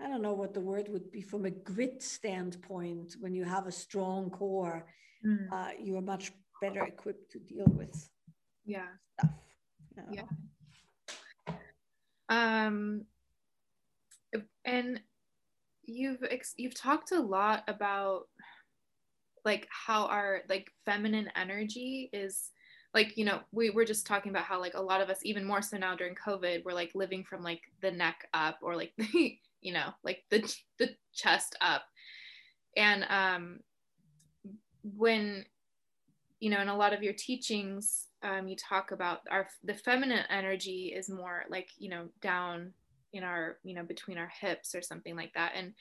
[0.00, 3.66] I don't know what the word would be, from a grit standpoint, when you have
[3.66, 4.86] a strong core,
[5.24, 5.52] mm.
[5.52, 8.08] uh, you are much better equipped to deal with
[8.64, 8.86] yeah
[9.18, 9.30] stuff.
[9.96, 10.08] You know?
[10.12, 11.54] Yeah.
[12.28, 13.06] Um,
[14.64, 15.00] and
[15.84, 16.22] you've
[16.56, 18.28] you've talked a lot about
[19.44, 22.50] like how our like feminine energy is
[22.94, 25.44] like you know we were just talking about how like a lot of us even
[25.44, 28.92] more so now during covid we're like living from like the neck up or like
[28.98, 30.40] the you know like the
[30.78, 31.82] the chest up
[32.76, 33.58] and um
[34.82, 35.44] when
[36.38, 40.24] you know in a lot of your teachings um you talk about our the feminine
[40.30, 42.72] energy is more like you know down
[43.12, 45.74] in our you know between our hips or something like that and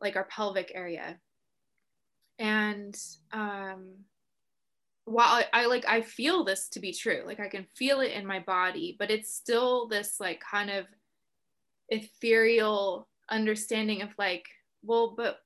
[0.00, 1.18] like our pelvic area.
[2.38, 2.96] And
[3.32, 3.96] um
[5.04, 8.12] while I, I, like i feel this to be true like i can feel it
[8.12, 10.86] in my body but it's still this like kind of
[11.88, 14.44] ethereal understanding of like
[14.84, 15.38] well but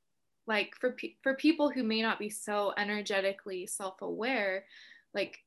[0.47, 4.65] like for pe- for people who may not be so energetically self-aware
[5.15, 5.39] like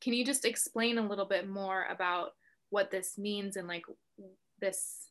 [0.00, 2.30] can you just explain a little bit more about
[2.70, 3.84] what this means and like
[4.60, 5.10] this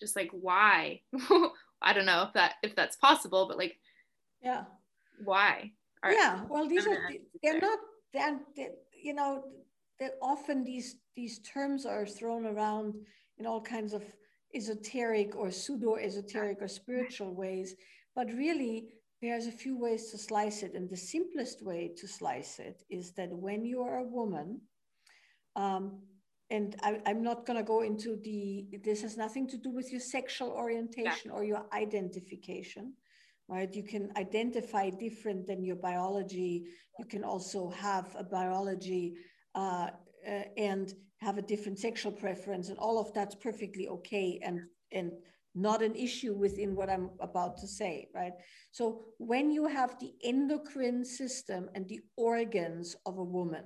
[0.00, 1.00] just like why
[1.82, 3.78] i don't know if that if that's possible but like
[4.44, 4.64] yeah.
[5.24, 5.72] Why?
[6.02, 6.42] Are, yeah.
[6.48, 7.10] Well, these are
[7.42, 7.78] they're not
[8.12, 8.68] they're, they're
[9.02, 9.44] you know
[9.98, 12.94] that often these these terms are thrown around
[13.38, 14.02] in all kinds of
[14.54, 17.74] esoteric or pseudo esoteric or spiritual ways,
[18.14, 18.88] but really
[19.20, 23.12] there's a few ways to slice it, and the simplest way to slice it is
[23.12, 24.60] that when you are a woman.
[25.56, 26.00] Um,
[26.50, 29.90] and I, am not going to go into the, this has nothing to do with
[29.90, 31.32] your sexual orientation yeah.
[31.32, 32.92] or your identification
[33.48, 33.74] right?
[33.74, 36.64] You can identify different than your biology.
[36.98, 39.14] You can also have a biology
[39.54, 39.88] uh,
[40.26, 40.92] uh, and
[41.24, 44.60] have a different sexual preference, and all of that's perfectly okay and
[44.92, 45.10] and
[45.54, 48.32] not an issue within what I'm about to say, right?
[48.72, 53.64] So when you have the endocrine system and the organs of a woman,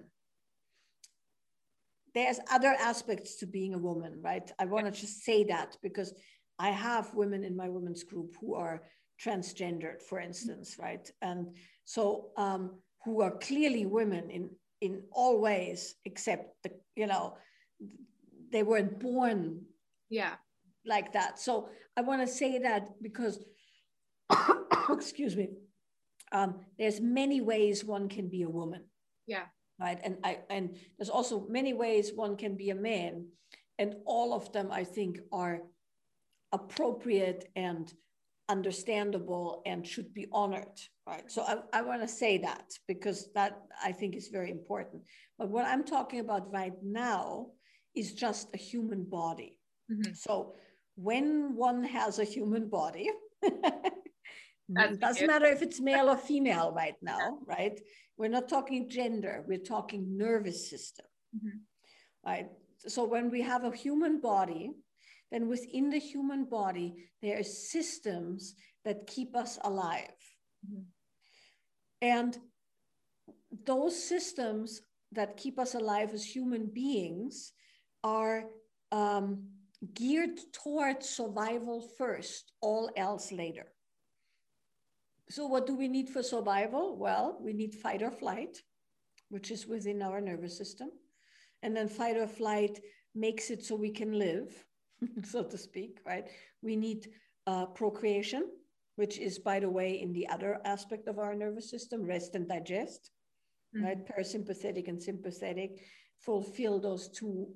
[2.14, 4.50] there's other aspects to being a woman, right?
[4.58, 6.12] I want to just say that because
[6.58, 8.82] I have women in my women's group who are
[9.24, 11.10] transgendered, for instance, right?
[11.22, 17.36] And so um, who are clearly women in in all ways, except the you know
[18.50, 19.60] they weren't born
[20.08, 20.34] yeah
[20.88, 21.38] like that.
[21.38, 23.44] So I want to say that because
[24.90, 25.50] excuse me,
[26.32, 28.84] um, there's many ways one can be a woman.
[29.26, 29.44] Yeah.
[29.80, 30.00] Right.
[30.02, 33.26] And I and there's also many ways one can be a man,
[33.78, 35.60] and all of them I think are
[36.52, 37.92] appropriate and
[38.48, 43.60] understandable and should be honored right so i, I want to say that because that
[43.84, 45.02] i think is very important
[45.38, 47.48] but what i'm talking about right now
[47.94, 49.56] is just a human body
[49.90, 50.12] mm-hmm.
[50.14, 50.54] so
[50.96, 53.10] when one has a human body
[53.42, 57.80] it doesn't matter if it's male or female right now right
[58.16, 61.58] we're not talking gender we're talking nervous system mm-hmm.
[62.26, 62.48] right
[62.86, 64.72] so when we have a human body
[65.30, 70.16] then within the human body, there are systems that keep us alive.
[70.66, 70.82] Mm-hmm.
[72.00, 72.38] And
[73.64, 74.80] those systems
[75.12, 77.52] that keep us alive as human beings
[78.04, 78.44] are
[78.92, 79.44] um,
[79.94, 83.66] geared towards survival first, all else later.
[85.30, 86.96] So, what do we need for survival?
[86.96, 88.62] Well, we need fight or flight,
[89.28, 90.90] which is within our nervous system.
[91.62, 92.80] And then fight or flight
[93.14, 94.64] makes it so we can live,
[95.24, 96.28] so to speak, right?
[96.62, 97.08] We need
[97.46, 98.48] uh, procreation,
[98.96, 102.48] which is, by the way, in the other aspect of our nervous system, rest and
[102.48, 103.10] digest,
[103.76, 103.84] mm-hmm.
[103.84, 103.98] right?
[104.06, 105.82] Parasympathetic and sympathetic
[106.20, 107.48] fulfill those two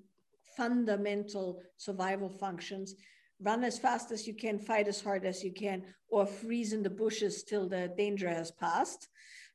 [0.57, 2.95] fundamental survival functions
[3.41, 6.83] run as fast as you can, fight as hard as you can, or freeze in
[6.83, 9.09] the bushes till the danger has passed,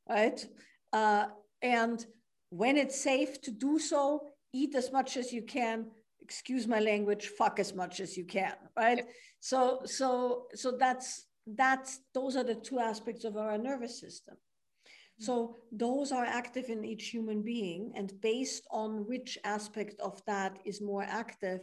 [0.09, 0.45] right?
[0.91, 1.25] Uh,
[1.61, 2.05] and
[2.49, 5.85] when it's safe to do so, eat as much as you can.
[6.21, 7.27] Excuse my language.
[7.27, 9.05] Fuck as much as you can, right?
[9.39, 11.25] So, so, so that's
[11.55, 14.35] that's those are the two aspects of our nervous system.
[15.19, 20.59] So those are active in each human being, and based on which aspect of that
[20.63, 21.61] is more active,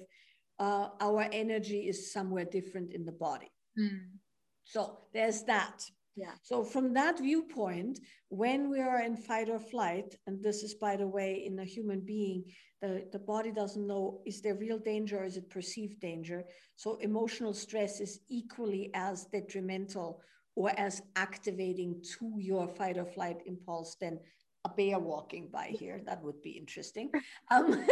[0.59, 3.51] uh, our energy is somewhere different in the body.
[3.79, 4.19] Mm.
[4.65, 5.85] So there's that.
[6.17, 6.35] Yeah.
[6.43, 7.99] So from that viewpoint,
[8.29, 11.65] when we are in fight or flight, and this is by the way in a
[11.65, 12.45] human being,
[12.81, 16.45] the, the body doesn't know is there real danger or is it perceived danger.
[16.77, 20.21] So emotional stress is equally as detrimental
[20.57, 24.19] or as activating to your fight or flight impulse than
[24.65, 26.01] a bear walking by here.
[26.07, 27.11] That would be interesting.
[27.51, 27.87] Um,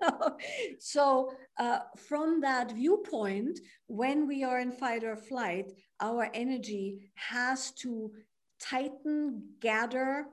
[0.78, 7.72] so uh, from that viewpoint, when we are in fight or flight, our energy has
[7.82, 8.12] to
[8.60, 10.26] tighten, gather.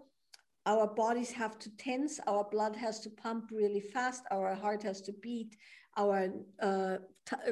[0.66, 2.20] Our bodies have to tense.
[2.28, 4.24] Our blood has to pump really fast.
[4.30, 5.56] Our heart has to beat.
[5.98, 6.30] Our
[6.62, 6.98] uh,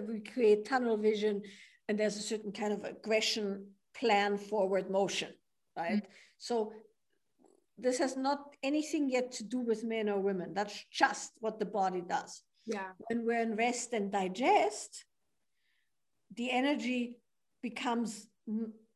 [0.07, 1.41] we create tunnel vision,
[1.87, 3.67] and there's a certain kind of aggression
[3.99, 5.33] plan forward motion,
[5.75, 6.03] right?
[6.03, 6.11] Mm-hmm.
[6.37, 6.73] So
[7.77, 10.53] this has not anything yet to do with men or women.
[10.53, 12.43] That's just what the body does.
[12.65, 12.91] Yeah.
[13.09, 15.05] When we're in rest and digest,
[16.35, 17.17] the energy
[17.61, 18.27] becomes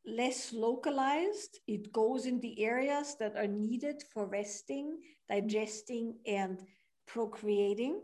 [0.04, 1.60] less localized.
[1.66, 4.98] It goes in the areas that are needed for resting,
[5.28, 6.60] digesting, and
[7.06, 8.00] procreating.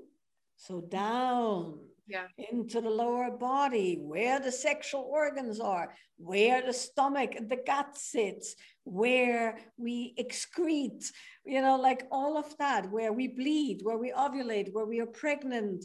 [0.56, 1.78] So down
[2.08, 2.26] yeah.
[2.50, 7.96] into the lower body, where the sexual organs are, where the stomach and the gut
[7.96, 11.04] sits, where we excrete,
[11.44, 15.06] you know, like all of that, where we bleed, where we ovulate, where we are
[15.06, 15.84] pregnant,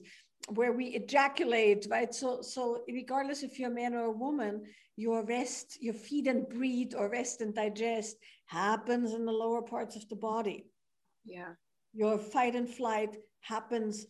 [0.50, 2.14] where we ejaculate, right?
[2.14, 4.64] So, so regardless if you're a man or a woman,
[4.96, 9.96] your rest, your feed and breathe or rest and digest happens in the lower parts
[9.96, 10.66] of the body.
[11.26, 11.54] Yeah.
[11.94, 14.06] Your fight and flight happens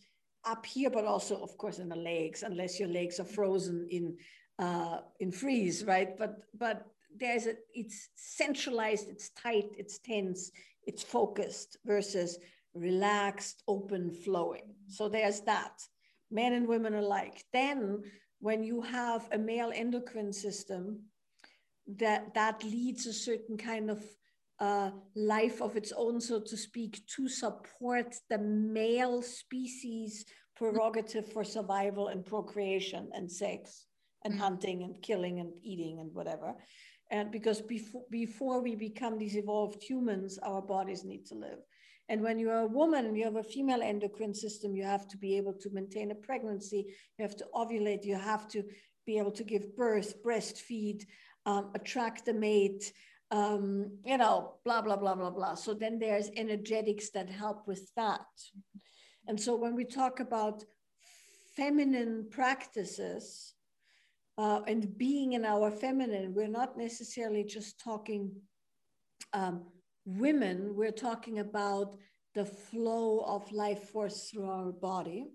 [0.46, 4.16] up here, but also, of course, in the legs, unless your legs are frozen in
[4.58, 6.16] uh, in freeze, right?
[6.16, 6.86] But but
[7.16, 10.50] there's a it's centralized, it's tight, it's tense,
[10.86, 12.38] it's focused versus
[12.74, 14.74] relaxed, open, flowing.
[14.88, 15.80] So there's that.
[16.30, 17.44] Men and women alike.
[17.52, 18.02] Then
[18.40, 21.00] when you have a male endocrine system
[21.98, 24.02] that that leads a certain kind of
[24.64, 30.24] uh, life of its own, so to speak, to support the male species
[30.56, 33.86] prerogative for survival and procreation and sex
[34.24, 34.42] and mm-hmm.
[34.42, 36.50] hunting and killing and eating and whatever.
[37.10, 41.60] And because before, before we become these evolved humans, our bodies need to live.
[42.08, 45.36] And when you're a woman you have a female endocrine system, you have to be
[45.40, 46.82] able to maintain a pregnancy,
[47.16, 48.60] you have to ovulate, you have to
[49.08, 51.00] be able to give birth, breastfeed,
[51.50, 52.84] um, attract a mate,
[53.34, 55.54] um, you know, blah, blah, blah, blah, blah.
[55.56, 58.26] So then there's energetics that help with that.
[59.26, 60.62] And so when we talk about
[61.56, 63.54] feminine practices
[64.38, 68.30] uh, and being in our feminine, we're not necessarily just talking
[69.32, 69.64] um,
[70.04, 71.96] women, we're talking about
[72.36, 75.26] the flow of life force through our body.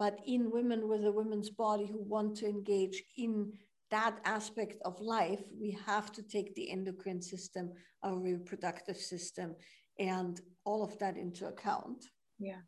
[0.00, 3.52] But in women with a women's body who want to engage in
[3.94, 7.64] that aspect of life, we have to take the endocrine system,
[8.02, 9.48] our reproductive system,
[10.16, 10.34] and
[10.68, 12.00] all of that into account.
[12.38, 12.62] Yeah.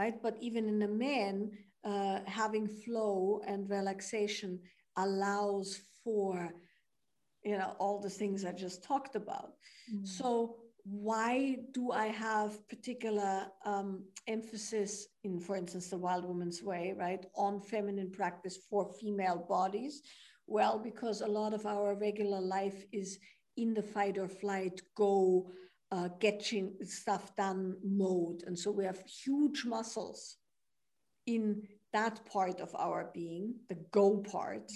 [0.00, 0.16] Right.
[0.26, 1.34] But even in a man,
[1.84, 3.16] uh, having flow
[3.46, 4.52] and relaxation
[4.96, 5.68] allows
[6.02, 6.30] for,
[7.44, 9.50] you know, all the things I just talked about.
[9.92, 10.06] Mm.
[10.06, 10.30] So
[10.84, 17.24] why do I have particular um, emphasis in, for instance, the Wild Woman's Way, right,
[17.34, 20.02] on feminine practice for female bodies?
[20.50, 23.20] Well, because a lot of our regular life is
[23.56, 25.48] in the fight or flight, go,
[25.92, 28.42] uh, getting stuff done mode.
[28.48, 30.38] And so we have huge muscles
[31.28, 34.72] in that part of our being, the go part,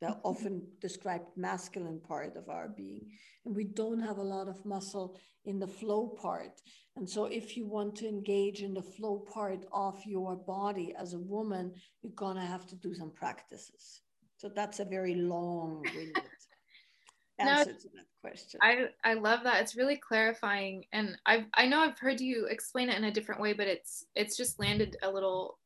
[0.00, 0.20] the mm-hmm.
[0.24, 3.06] often described masculine part of our being.
[3.44, 6.60] And we don't have a lot of muscle in the flow part.
[6.96, 11.14] And so, if you want to engage in the flow part of your body as
[11.14, 14.01] a woman, you're going to have to do some practices.
[14.42, 16.16] So, that's a very long winded
[17.38, 18.58] answer no, to that question.
[18.60, 19.62] I, I love that.
[19.62, 20.84] It's really clarifying.
[20.92, 24.04] And I I know I've heard you explain it in a different way, but it's
[24.16, 25.58] it's just landed a little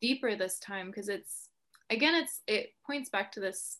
[0.00, 1.48] deeper this time because it's
[1.90, 3.78] again it's it points back to this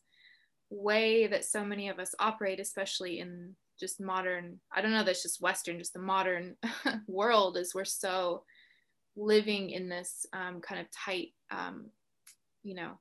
[0.70, 5.22] way that so many of us operate especially in just modern i don't know that's
[5.22, 6.56] just western just the modern
[7.06, 8.42] world is we're so
[9.16, 11.86] living in this um, kind of tight um,
[12.62, 12.98] you know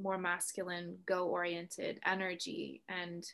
[0.00, 2.82] more masculine go oriented energy.
[2.88, 3.24] And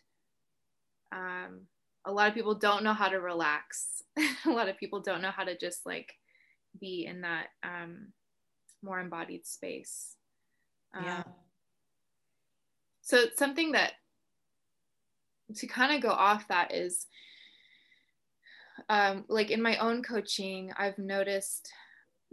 [1.13, 1.63] um,
[2.05, 4.03] a lot of people don't know how to relax.
[4.47, 6.13] A lot of people don't know how to just like
[6.81, 8.09] be in that um,
[8.83, 10.17] more embodied space.
[10.95, 11.19] Yeah.
[11.19, 11.25] Um,
[13.03, 13.93] so something that
[15.57, 17.07] to kind of go off that is
[18.89, 21.71] um, like in my own coaching i've noticed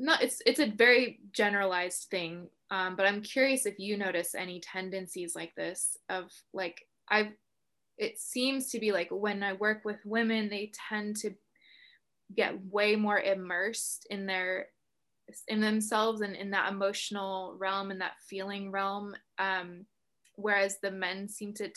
[0.02, 4.60] not it's it's a very generalized thing um, but i'm curious if you notice any
[4.60, 7.32] tendencies like this of like i've
[7.98, 11.32] it seems to be like when i work with women they tend to
[12.36, 14.68] get way more immersed in their
[15.48, 19.86] in themselves and in that emotional realm and that feeling realm um,
[20.36, 21.74] whereas the men seem to t-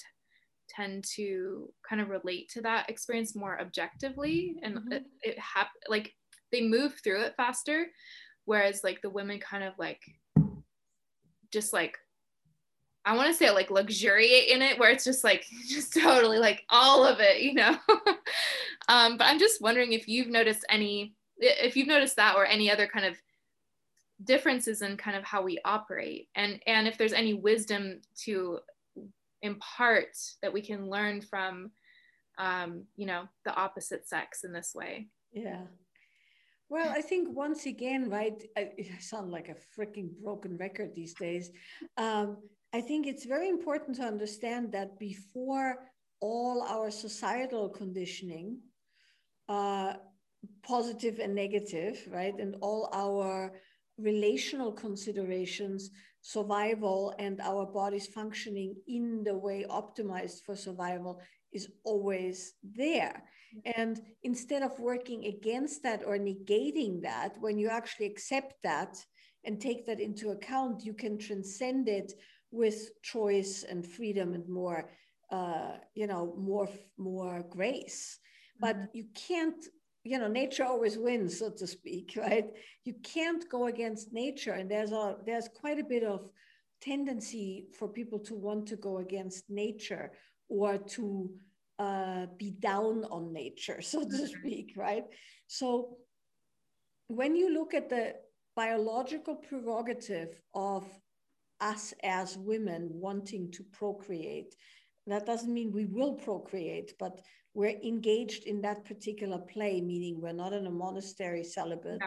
[0.69, 4.93] tend to kind of relate to that experience more objectively and mm-hmm.
[4.93, 6.15] it, it hap- like
[6.55, 7.87] they move through it faster
[8.45, 10.01] whereas like the women kind of like
[11.53, 11.99] just like
[13.05, 16.65] I want to say like luxuriate in it where it's just like just totally like
[16.71, 17.77] all of it, you know.
[18.89, 22.71] um, but I'm just wondering if you've noticed any if you've noticed that or any
[22.71, 23.17] other kind of
[24.23, 28.61] differences in kind of how we operate and and if there's any wisdom to
[29.43, 31.73] impart that we can learn from
[32.39, 35.63] um, you know the opposite sex in this way yeah
[36.69, 41.15] well i think once again right i, I sound like a freaking broken record these
[41.15, 41.51] days
[41.97, 42.39] um,
[42.73, 45.77] i think it's very important to understand that before
[46.21, 48.59] all our societal conditioning
[49.49, 49.95] uh,
[50.63, 53.53] positive and negative right and all our
[53.99, 55.91] relational considerations,
[56.21, 61.21] survival, and our bodies functioning in the way optimized for survival
[61.53, 63.23] is always there.
[63.77, 68.97] And instead of working against that or negating that, when you actually accept that
[69.45, 72.13] and take that into account, you can transcend it
[72.51, 74.91] with choice and freedom and more,
[75.31, 78.19] uh, you know, more more grace.
[78.61, 78.97] But mm-hmm.
[78.99, 79.65] you can't
[80.05, 82.51] you know nature always wins so to speak right
[82.85, 86.31] you can't go against nature and there's a there's quite a bit of
[86.81, 90.13] tendency for people to want to go against nature
[90.49, 91.31] or to
[91.79, 94.27] uh, be down on nature so to mm-hmm.
[94.27, 95.05] speak right
[95.47, 95.97] so
[97.09, 98.15] when you look at the
[98.57, 100.85] biological prerogative of
[101.61, 104.55] us as women wanting to procreate
[105.07, 107.21] that doesn't mean we will procreate but
[107.55, 112.03] we're engaged in that particular play, meaning we're not in a monastery celibate.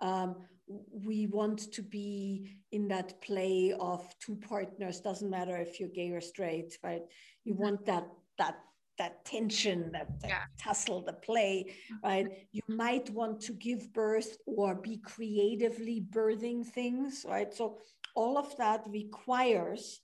[0.00, 0.36] Um,
[0.68, 5.00] we want to be in that play of two partners.
[5.00, 7.02] Doesn't matter if you're gay or straight, right?
[7.44, 7.62] You mm-hmm.
[7.62, 8.06] want that
[8.38, 8.58] that
[8.98, 10.42] that tension, that, that yeah.
[10.60, 12.06] tussle, the play, mm-hmm.
[12.06, 12.26] right?
[12.52, 17.52] You might want to give birth or be creatively birthing things, right?
[17.54, 17.78] So
[18.14, 20.00] all of that requires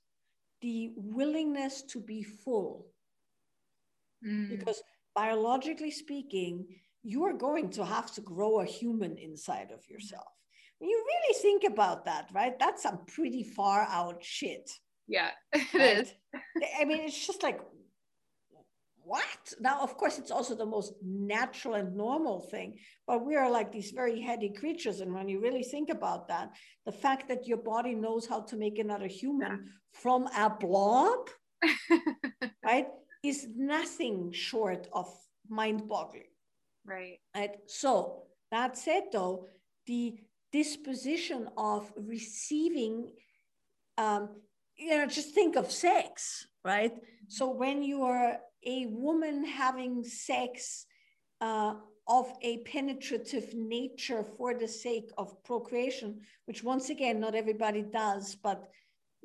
[0.60, 2.86] the willingness to be full
[4.26, 4.48] mm.
[4.48, 4.82] because
[5.14, 6.66] biologically speaking,
[7.02, 10.26] you are going to have to grow a human inside of yourself.
[10.78, 12.58] When you really think about that, right?
[12.58, 14.70] That's some pretty far out shit.
[15.06, 15.98] Yeah, it right?
[15.98, 16.14] is.
[16.80, 17.60] I mean, it's just like,
[19.04, 19.52] what?
[19.60, 23.70] Now, of course, it's also the most natural and normal thing, but we are like
[23.70, 25.00] these very heady creatures.
[25.00, 26.50] And when you really think about that,
[26.86, 31.28] the fact that your body knows how to make another human from a blob,
[32.64, 32.88] right?
[33.24, 35.08] is nothing short of
[35.48, 36.28] mind boggling.
[36.84, 37.18] Right.
[37.34, 37.56] Right.
[37.66, 39.46] So that said, though,
[39.86, 40.18] the
[40.52, 43.10] disposition of receiving,
[43.96, 44.28] um,
[44.76, 46.92] you know, just think of sex, right?
[47.28, 50.86] So when you are a woman having sex
[51.40, 51.74] uh,
[52.06, 58.34] of a penetrative nature for the sake of procreation, which once again, not everybody does,
[58.34, 58.68] but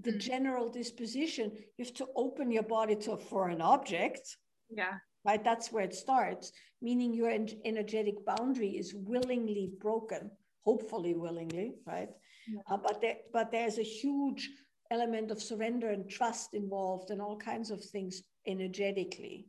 [0.01, 0.19] the mm.
[0.19, 4.37] general disposition, you have to open your body to a foreign object.
[4.69, 4.93] Yeah.
[5.25, 5.43] Right.
[5.43, 7.29] That's where it starts, meaning your
[7.65, 10.31] energetic boundary is willingly broken,
[10.63, 12.09] hopefully willingly, right?
[12.47, 12.61] Yeah.
[12.71, 14.49] Uh, but there, but there's a huge
[14.91, 19.47] element of surrender and trust involved and all kinds of things energetically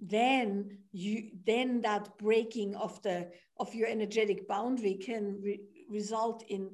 [0.00, 6.70] then you then that breaking of the of your energetic boundary can re- result in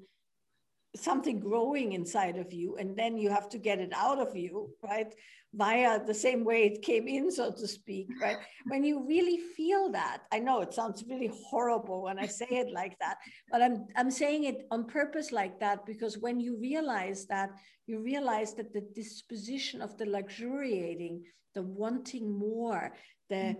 [0.96, 4.68] something growing inside of you and then you have to get it out of you
[4.82, 5.14] right
[5.55, 8.38] via the same way it came in so to speak right
[8.68, 12.72] when you really feel that i know it sounds really horrible when i say it
[12.72, 13.18] like that
[13.50, 17.50] but i'm i'm saying it on purpose like that because when you realize that
[17.86, 21.22] you realize that the disposition of the luxuriating
[21.55, 22.92] the wanting more
[23.28, 23.57] the mm.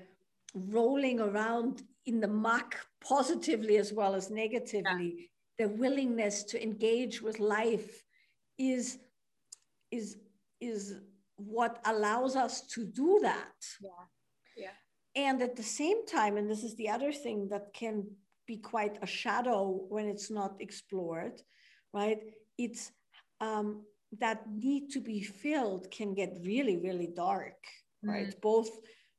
[0.55, 2.74] rolling around in the muck
[3.05, 5.28] positively as well as negatively
[5.59, 5.66] yeah.
[5.66, 8.03] the willingness to engage with life
[8.59, 8.99] is
[9.90, 10.16] is
[10.61, 10.95] is
[11.47, 14.05] what allows us to do that yeah
[14.57, 14.76] yeah
[15.14, 18.05] and at the same time and this is the other thing that can
[18.47, 21.40] be quite a shadow when it's not explored
[21.93, 22.18] right
[22.59, 22.93] it's
[23.40, 23.82] um,
[24.20, 27.59] that need to be filled can get really really dark
[28.03, 28.40] right mm.
[28.40, 28.70] both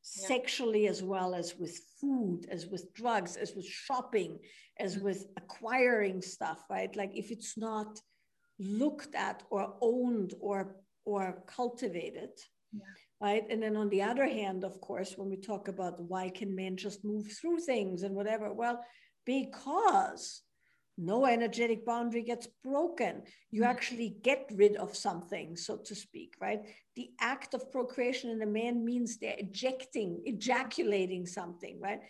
[0.03, 0.27] yeah.
[0.27, 4.39] sexually as well as with food, as with drugs, as with shopping,
[4.79, 5.05] as mm-hmm.
[5.05, 6.93] with acquiring stuff, right?
[6.95, 7.99] Like if it's not
[8.59, 10.75] looked at or owned or
[11.05, 12.31] or cultivated.
[12.71, 12.81] Yeah.
[13.21, 13.43] Right.
[13.49, 16.75] And then on the other hand, of course, when we talk about why can men
[16.75, 18.83] just move through things and whatever, well,
[19.25, 20.41] because
[20.97, 23.23] no energetic boundary gets broken.
[23.51, 23.71] You mm-hmm.
[23.71, 26.61] actually get rid of something, so to speak, right?
[26.95, 32.01] The act of procreation in a man means they're ejecting, ejaculating something, right?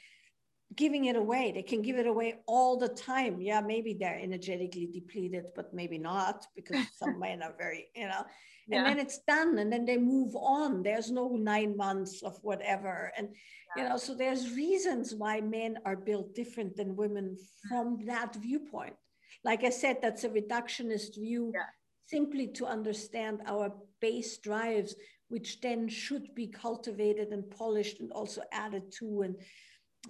[0.76, 1.52] Giving it away.
[1.54, 3.40] They can give it away all the time.
[3.40, 8.26] Yeah, maybe they're energetically depleted, but maybe not because some men are very, you know,
[8.72, 10.84] and then it's done and then they move on.
[10.84, 13.12] There's no nine months of whatever.
[13.18, 13.30] And
[13.76, 17.38] you know so there's reasons why men are built different than women
[17.68, 18.96] from that viewpoint
[19.44, 21.62] like i said that's a reductionist view yeah.
[22.06, 24.96] simply to understand our base drives
[25.30, 29.36] which then should be cultivated and polished and also added to and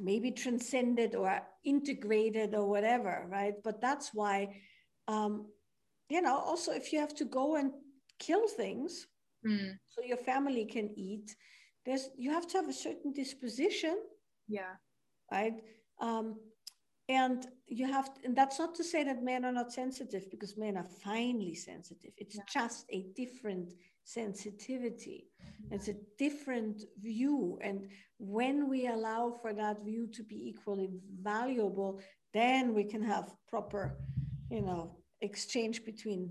[0.01, 4.47] maybe transcended or integrated or whatever right but that's why
[5.07, 5.45] um,
[6.09, 7.71] you know also if you have to go and
[8.25, 9.07] kill things
[9.45, 9.71] mm.
[9.87, 11.35] so your family can eat
[11.85, 13.97] there's you have to have a certain disposition
[14.47, 14.75] yeah
[15.31, 15.61] right
[15.99, 16.35] um,
[17.09, 20.57] and you have to, and that's not to say that men are not sensitive because
[20.57, 22.43] men are finely sensitive it's yeah.
[22.51, 23.73] just a different
[24.05, 25.75] sensitivity yeah.
[25.75, 27.87] it's a different view and
[28.19, 30.89] when we allow for that view to be equally
[31.21, 31.99] valuable
[32.33, 33.97] then we can have proper
[34.49, 36.29] you know exchange between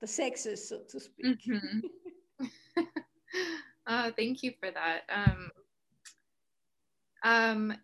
[0.00, 2.84] the sexes so to speak mm-hmm.
[3.90, 5.00] Oh, thank you for that.
[5.08, 5.50] Um,
[7.24, 7.74] um,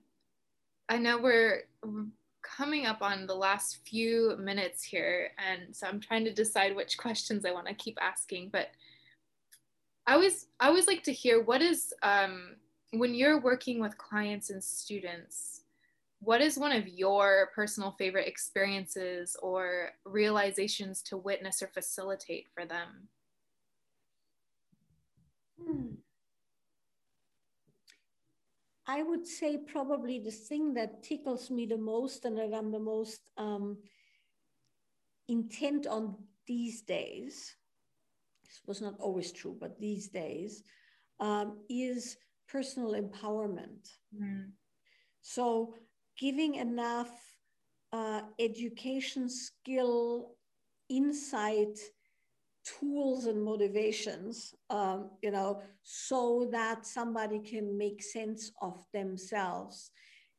[0.91, 1.63] I know we're
[2.43, 6.99] coming up on the last few minutes here, and so I'm trying to decide which
[6.99, 8.51] questions I want to keep asking.
[8.53, 8.69] But
[10.07, 12.57] I always, I always like to hear what is um,
[12.93, 15.54] when you're working with clients and students.
[16.25, 22.65] What is one of your personal favorite experiences or realizations to witness or facilitate for
[22.65, 23.09] them?
[25.63, 25.95] Hmm.
[28.87, 32.79] I would say probably the thing that tickles me the most and that I'm the
[32.79, 33.77] most um,
[35.29, 36.17] intent on
[36.47, 37.55] these days,
[38.45, 40.63] this was not always true, but these days,
[41.21, 42.17] um, is
[42.49, 43.91] personal empowerment.
[44.19, 44.53] Mm.
[45.21, 45.75] So
[46.19, 47.11] giving enough
[47.93, 50.33] uh, education, skill,
[50.89, 51.79] insight,
[52.65, 59.91] tools and motivations, um, you know, so that somebody can make sense of themselves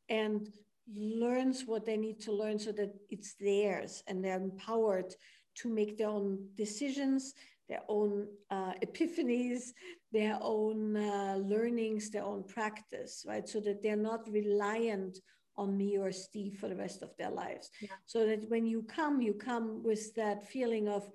[0.09, 0.49] and
[0.93, 5.13] learns what they need to learn so that it's theirs and they're empowered
[5.55, 7.33] to make their own decisions,
[7.69, 9.71] their own uh, epiphanies,
[10.11, 13.47] their own uh, learnings, their own practice, right?
[13.47, 15.19] So that they're not reliant
[15.57, 17.69] on me or Steve for the rest of their lives.
[17.81, 17.89] Yeah.
[18.05, 21.09] So that when you come, you come with that feeling of,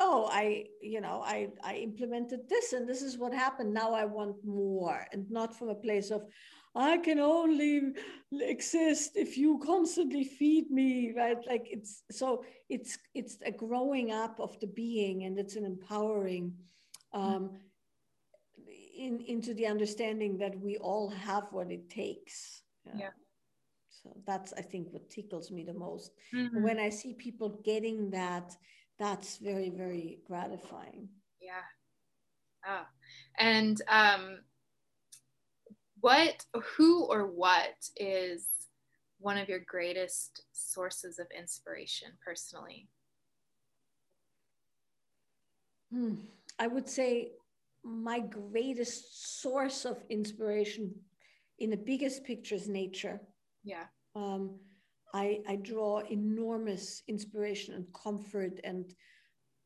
[0.00, 3.74] oh i you know i i implemented this and this is what happened.
[3.74, 5.06] Now i want more.
[5.12, 6.22] And not from a place of
[6.76, 7.94] i can only
[8.32, 11.38] exist if you constantly feed me right?
[11.48, 16.52] Like it's so it's it's a growing up of the being and it's an empowering
[17.12, 17.58] um,
[18.96, 22.62] in, into the understanding that we all have what it takes.
[22.96, 23.10] Yeah
[24.02, 26.62] so that's i think what tickles me the most mm-hmm.
[26.62, 28.54] when i see people getting that
[28.98, 31.08] that's very very gratifying
[31.40, 31.66] yeah
[32.66, 32.86] ah.
[33.38, 34.38] and um
[36.00, 36.44] what
[36.76, 38.46] who or what is
[39.20, 42.88] one of your greatest sources of inspiration personally
[45.92, 46.14] Hmm.
[46.58, 47.32] I would say
[47.82, 50.94] my greatest source of inspiration
[51.58, 53.20] in the biggest picture is nature.
[53.64, 53.84] Yeah.
[54.14, 54.58] Um,
[55.14, 58.92] I, I draw enormous inspiration and comfort and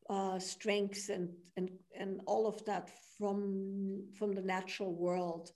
[0.09, 5.51] uh, strength and, and, and all of that from, from the natural world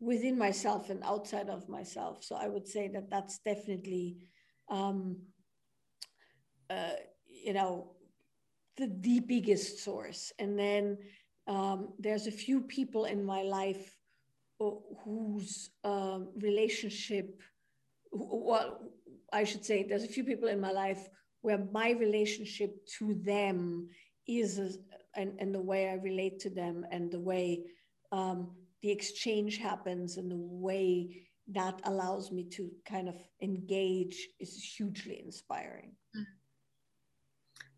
[0.00, 2.24] within myself and outside of myself.
[2.24, 4.16] So I would say that that's definitely,
[4.70, 5.16] um,
[6.70, 6.92] uh,
[7.28, 7.92] you know,
[8.76, 10.32] the, the biggest source.
[10.38, 10.98] And then
[11.46, 13.96] um, there's a few people in my life
[15.04, 17.40] whose um, relationship,
[18.10, 18.80] well,
[19.32, 21.08] I should say, there's a few people in my life
[21.42, 23.88] where my relationship to them
[24.26, 24.70] is, a,
[25.14, 27.64] and, and the way I relate to them and the way
[28.12, 28.50] um,
[28.82, 35.20] the exchange happens and the way that allows me to kind of engage is hugely
[35.24, 35.92] inspiring.
[36.16, 36.22] Mm-hmm.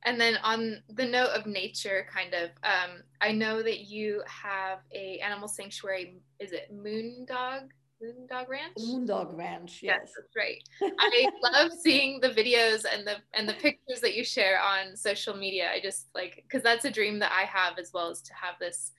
[0.04, 4.80] And then on the note of nature, kind of, um, I know that you have
[4.92, 6.20] a animal sanctuary.
[6.40, 7.68] Is it Moondog?
[8.02, 8.74] Moondog Ranch?
[8.78, 9.80] Moondog Ranch.
[9.82, 10.92] Yes, yes that's right.
[10.98, 15.36] I love seeing the videos and the and the pictures that you share on social
[15.36, 15.70] media.
[15.72, 18.54] I just like because that's a dream that I have as well as to have
[18.60, 18.92] this.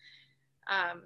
[0.70, 1.04] Um,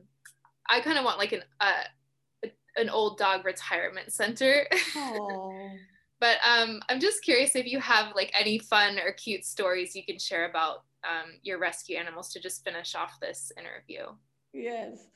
[0.69, 4.67] I kind of want like an uh, an old dog retirement center.
[6.19, 10.03] but um, I'm just curious if you have like any fun or cute stories you
[10.05, 14.05] can share about um, your rescue animals to just finish off this interview.
[14.53, 15.07] Yes.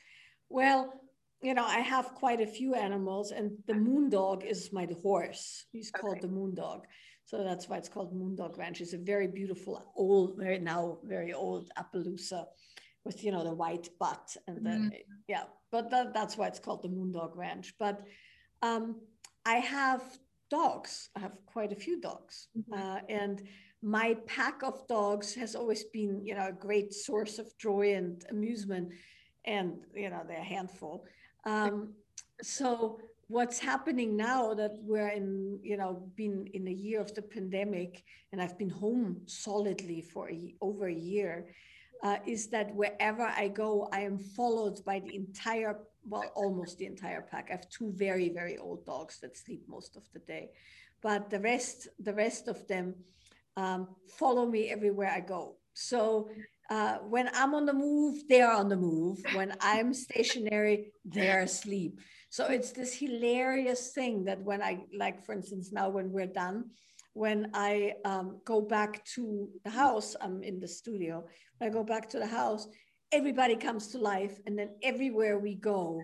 [0.50, 0.94] Well,
[1.42, 5.66] you know, I have quite a few animals, and the moon dog is my horse.
[5.72, 6.28] He's called okay.
[6.28, 6.86] the moon dog.
[7.26, 8.82] So that's why it's called Moondog Ranch.
[8.82, 12.46] It's a very beautiful, old, very now very old Appaloosa
[13.06, 14.92] with, you know, the white butt and the, mm.
[15.28, 17.74] yeah, but that, that's why it's called the Moondog Ranch.
[17.80, 18.02] But
[18.62, 18.98] um,
[19.46, 20.04] I have
[20.50, 21.10] dogs.
[21.16, 22.50] I have quite a few dogs.
[22.58, 22.74] Mm-hmm.
[22.74, 23.42] Uh, and
[23.82, 28.26] my pack of dogs has always been, you know, a great source of joy and
[28.30, 28.90] amusement.
[29.46, 31.06] And, you know, they're a handful.
[31.46, 31.94] Um,
[32.42, 37.22] so what's happening now that we're in, you know, been in a year of the
[37.22, 41.48] pandemic and I've been home solidly for a, over a year,
[42.04, 46.86] uh, is that wherever I go, I am followed by the entire well, almost the
[46.86, 47.48] entire pack.
[47.50, 50.50] I have two very, very old dogs that sleep most of the day,
[51.02, 52.96] but the rest, the rest of them
[53.56, 55.58] um, follow me everywhere I go.
[55.74, 56.30] So
[56.72, 59.20] uh, when I'm on the move, they are on the move.
[59.34, 62.00] When I'm stationary, they're asleep.
[62.30, 66.70] So it's this hilarious thing that when I, like, for instance, now when we're done,
[67.12, 71.26] when I um, go back to the house, I'm in the studio.
[71.58, 72.70] When I go back to the house,
[73.12, 76.02] everybody comes to life and then everywhere we go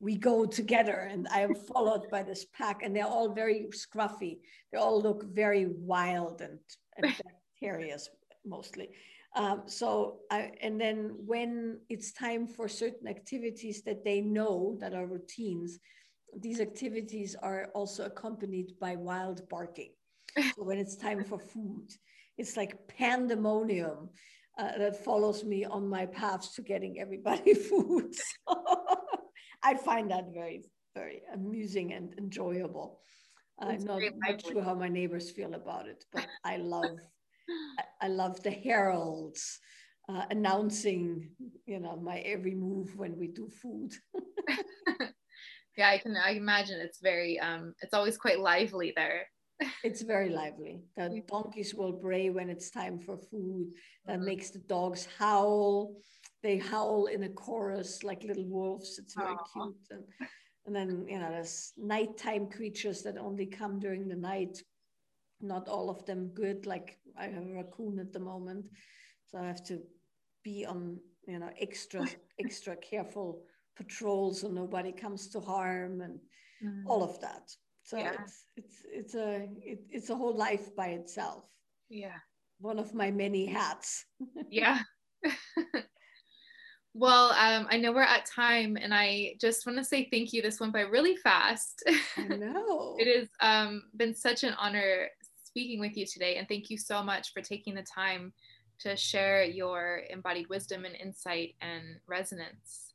[0.00, 4.38] we go together and i am followed by this pack and they're all very scruffy
[4.70, 6.58] they all look very wild and,
[6.98, 7.14] and
[7.60, 8.10] bacterious
[8.44, 8.90] mostly
[9.34, 14.94] um, so I, and then when it's time for certain activities that they know that
[14.94, 15.78] are routines
[16.40, 19.92] these activities are also accompanied by wild barking
[20.36, 21.88] so when it's time for food
[22.38, 24.08] it's like pandemonium
[24.58, 28.14] uh, that follows me on my path to getting everybody food.
[28.14, 28.64] So
[29.62, 30.62] I find that very,
[30.94, 33.00] very amusing and enjoyable.
[33.58, 36.98] I'm not, not sure how my neighbors feel about it, but I love,
[37.78, 39.58] I, I love the heralds
[40.08, 41.30] uh, announcing,
[41.66, 43.92] you know, my every move when we do food.
[45.76, 46.16] yeah, I can.
[46.16, 47.38] I imagine it's very.
[47.38, 49.26] Um, it's always quite lively there
[49.84, 50.80] it's very lively.
[50.96, 53.68] The donkeys will bray when it's time for food.
[54.06, 54.24] That mm-hmm.
[54.24, 55.94] makes the dogs howl.
[56.42, 58.98] They howl in a chorus like little wolves.
[58.98, 59.52] It's very Aww.
[59.52, 59.76] cute.
[59.90, 60.04] And,
[60.66, 64.58] and then, you know, there's nighttime creatures that only come during the night.
[65.42, 66.66] Not all of them good.
[66.66, 68.66] Like I have a raccoon at the moment.
[69.26, 69.80] So I have to
[70.42, 72.06] be on, you know, extra,
[72.40, 73.42] extra careful
[73.76, 76.18] patrols so nobody comes to harm and
[76.62, 76.82] mm.
[76.86, 77.50] all of that.
[77.84, 78.12] So yeah.
[78.22, 81.44] it's it's it's a it, it's a whole life by itself.
[81.88, 82.16] Yeah.
[82.60, 84.04] One of my many hats.
[84.50, 84.80] yeah.
[86.94, 90.42] well, um, I know we're at time, and I just want to say thank you.
[90.42, 91.82] This went by really fast.
[92.16, 92.96] I know.
[92.98, 95.08] it has um, been such an honor
[95.52, 98.32] speaking with you today, and thank you so much for taking the time
[98.78, 102.94] to share your embodied wisdom and insight and resonance.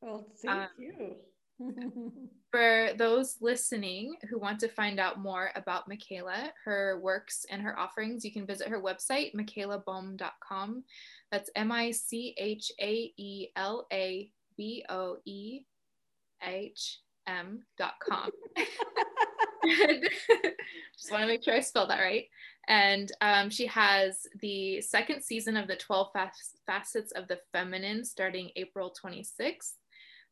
[0.00, 1.16] Well, thank um, you.
[2.52, 7.76] For those listening who want to find out more about Michaela, her works and her
[7.76, 10.84] offerings, you can visit her website, michaelaboehm.com.
[11.32, 15.62] That's M I C H A E L A B O E
[16.40, 18.30] H M.com.
[20.96, 22.26] Just want to make sure I spelled that right.
[22.68, 26.08] And um, she has the second season of the 12
[26.66, 29.74] Facets of the Feminine starting April 26th.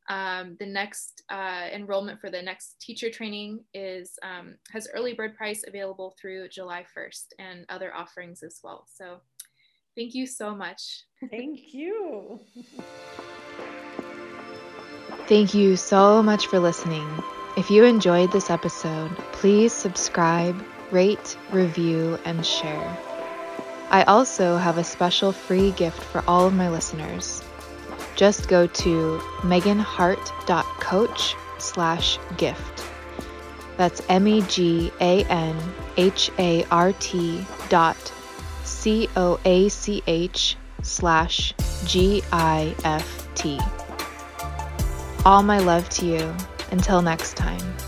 [0.09, 5.35] Um, the next uh, enrollment for the next teacher training is um, has early bird
[5.35, 8.87] price available through July 1st and other offerings as well.
[8.93, 9.21] So
[9.97, 11.05] thank you so much.
[11.31, 12.41] Thank you.
[15.27, 17.09] Thank you so much for listening.
[17.57, 22.99] If you enjoyed this episode, please subscribe, rate, review, and share.
[23.91, 27.45] I also have a special free gift for all of my listeners.
[28.17, 32.85] Just go to meganhart.coach slash gift.
[33.77, 35.07] That's M-E-G-A-N-H-A-R-T
[37.69, 38.13] dot
[38.65, 41.55] C-O-A-C-H slash
[41.87, 43.61] G-I-F-T.
[45.25, 46.35] All my love to you.
[46.75, 47.84] Until next time.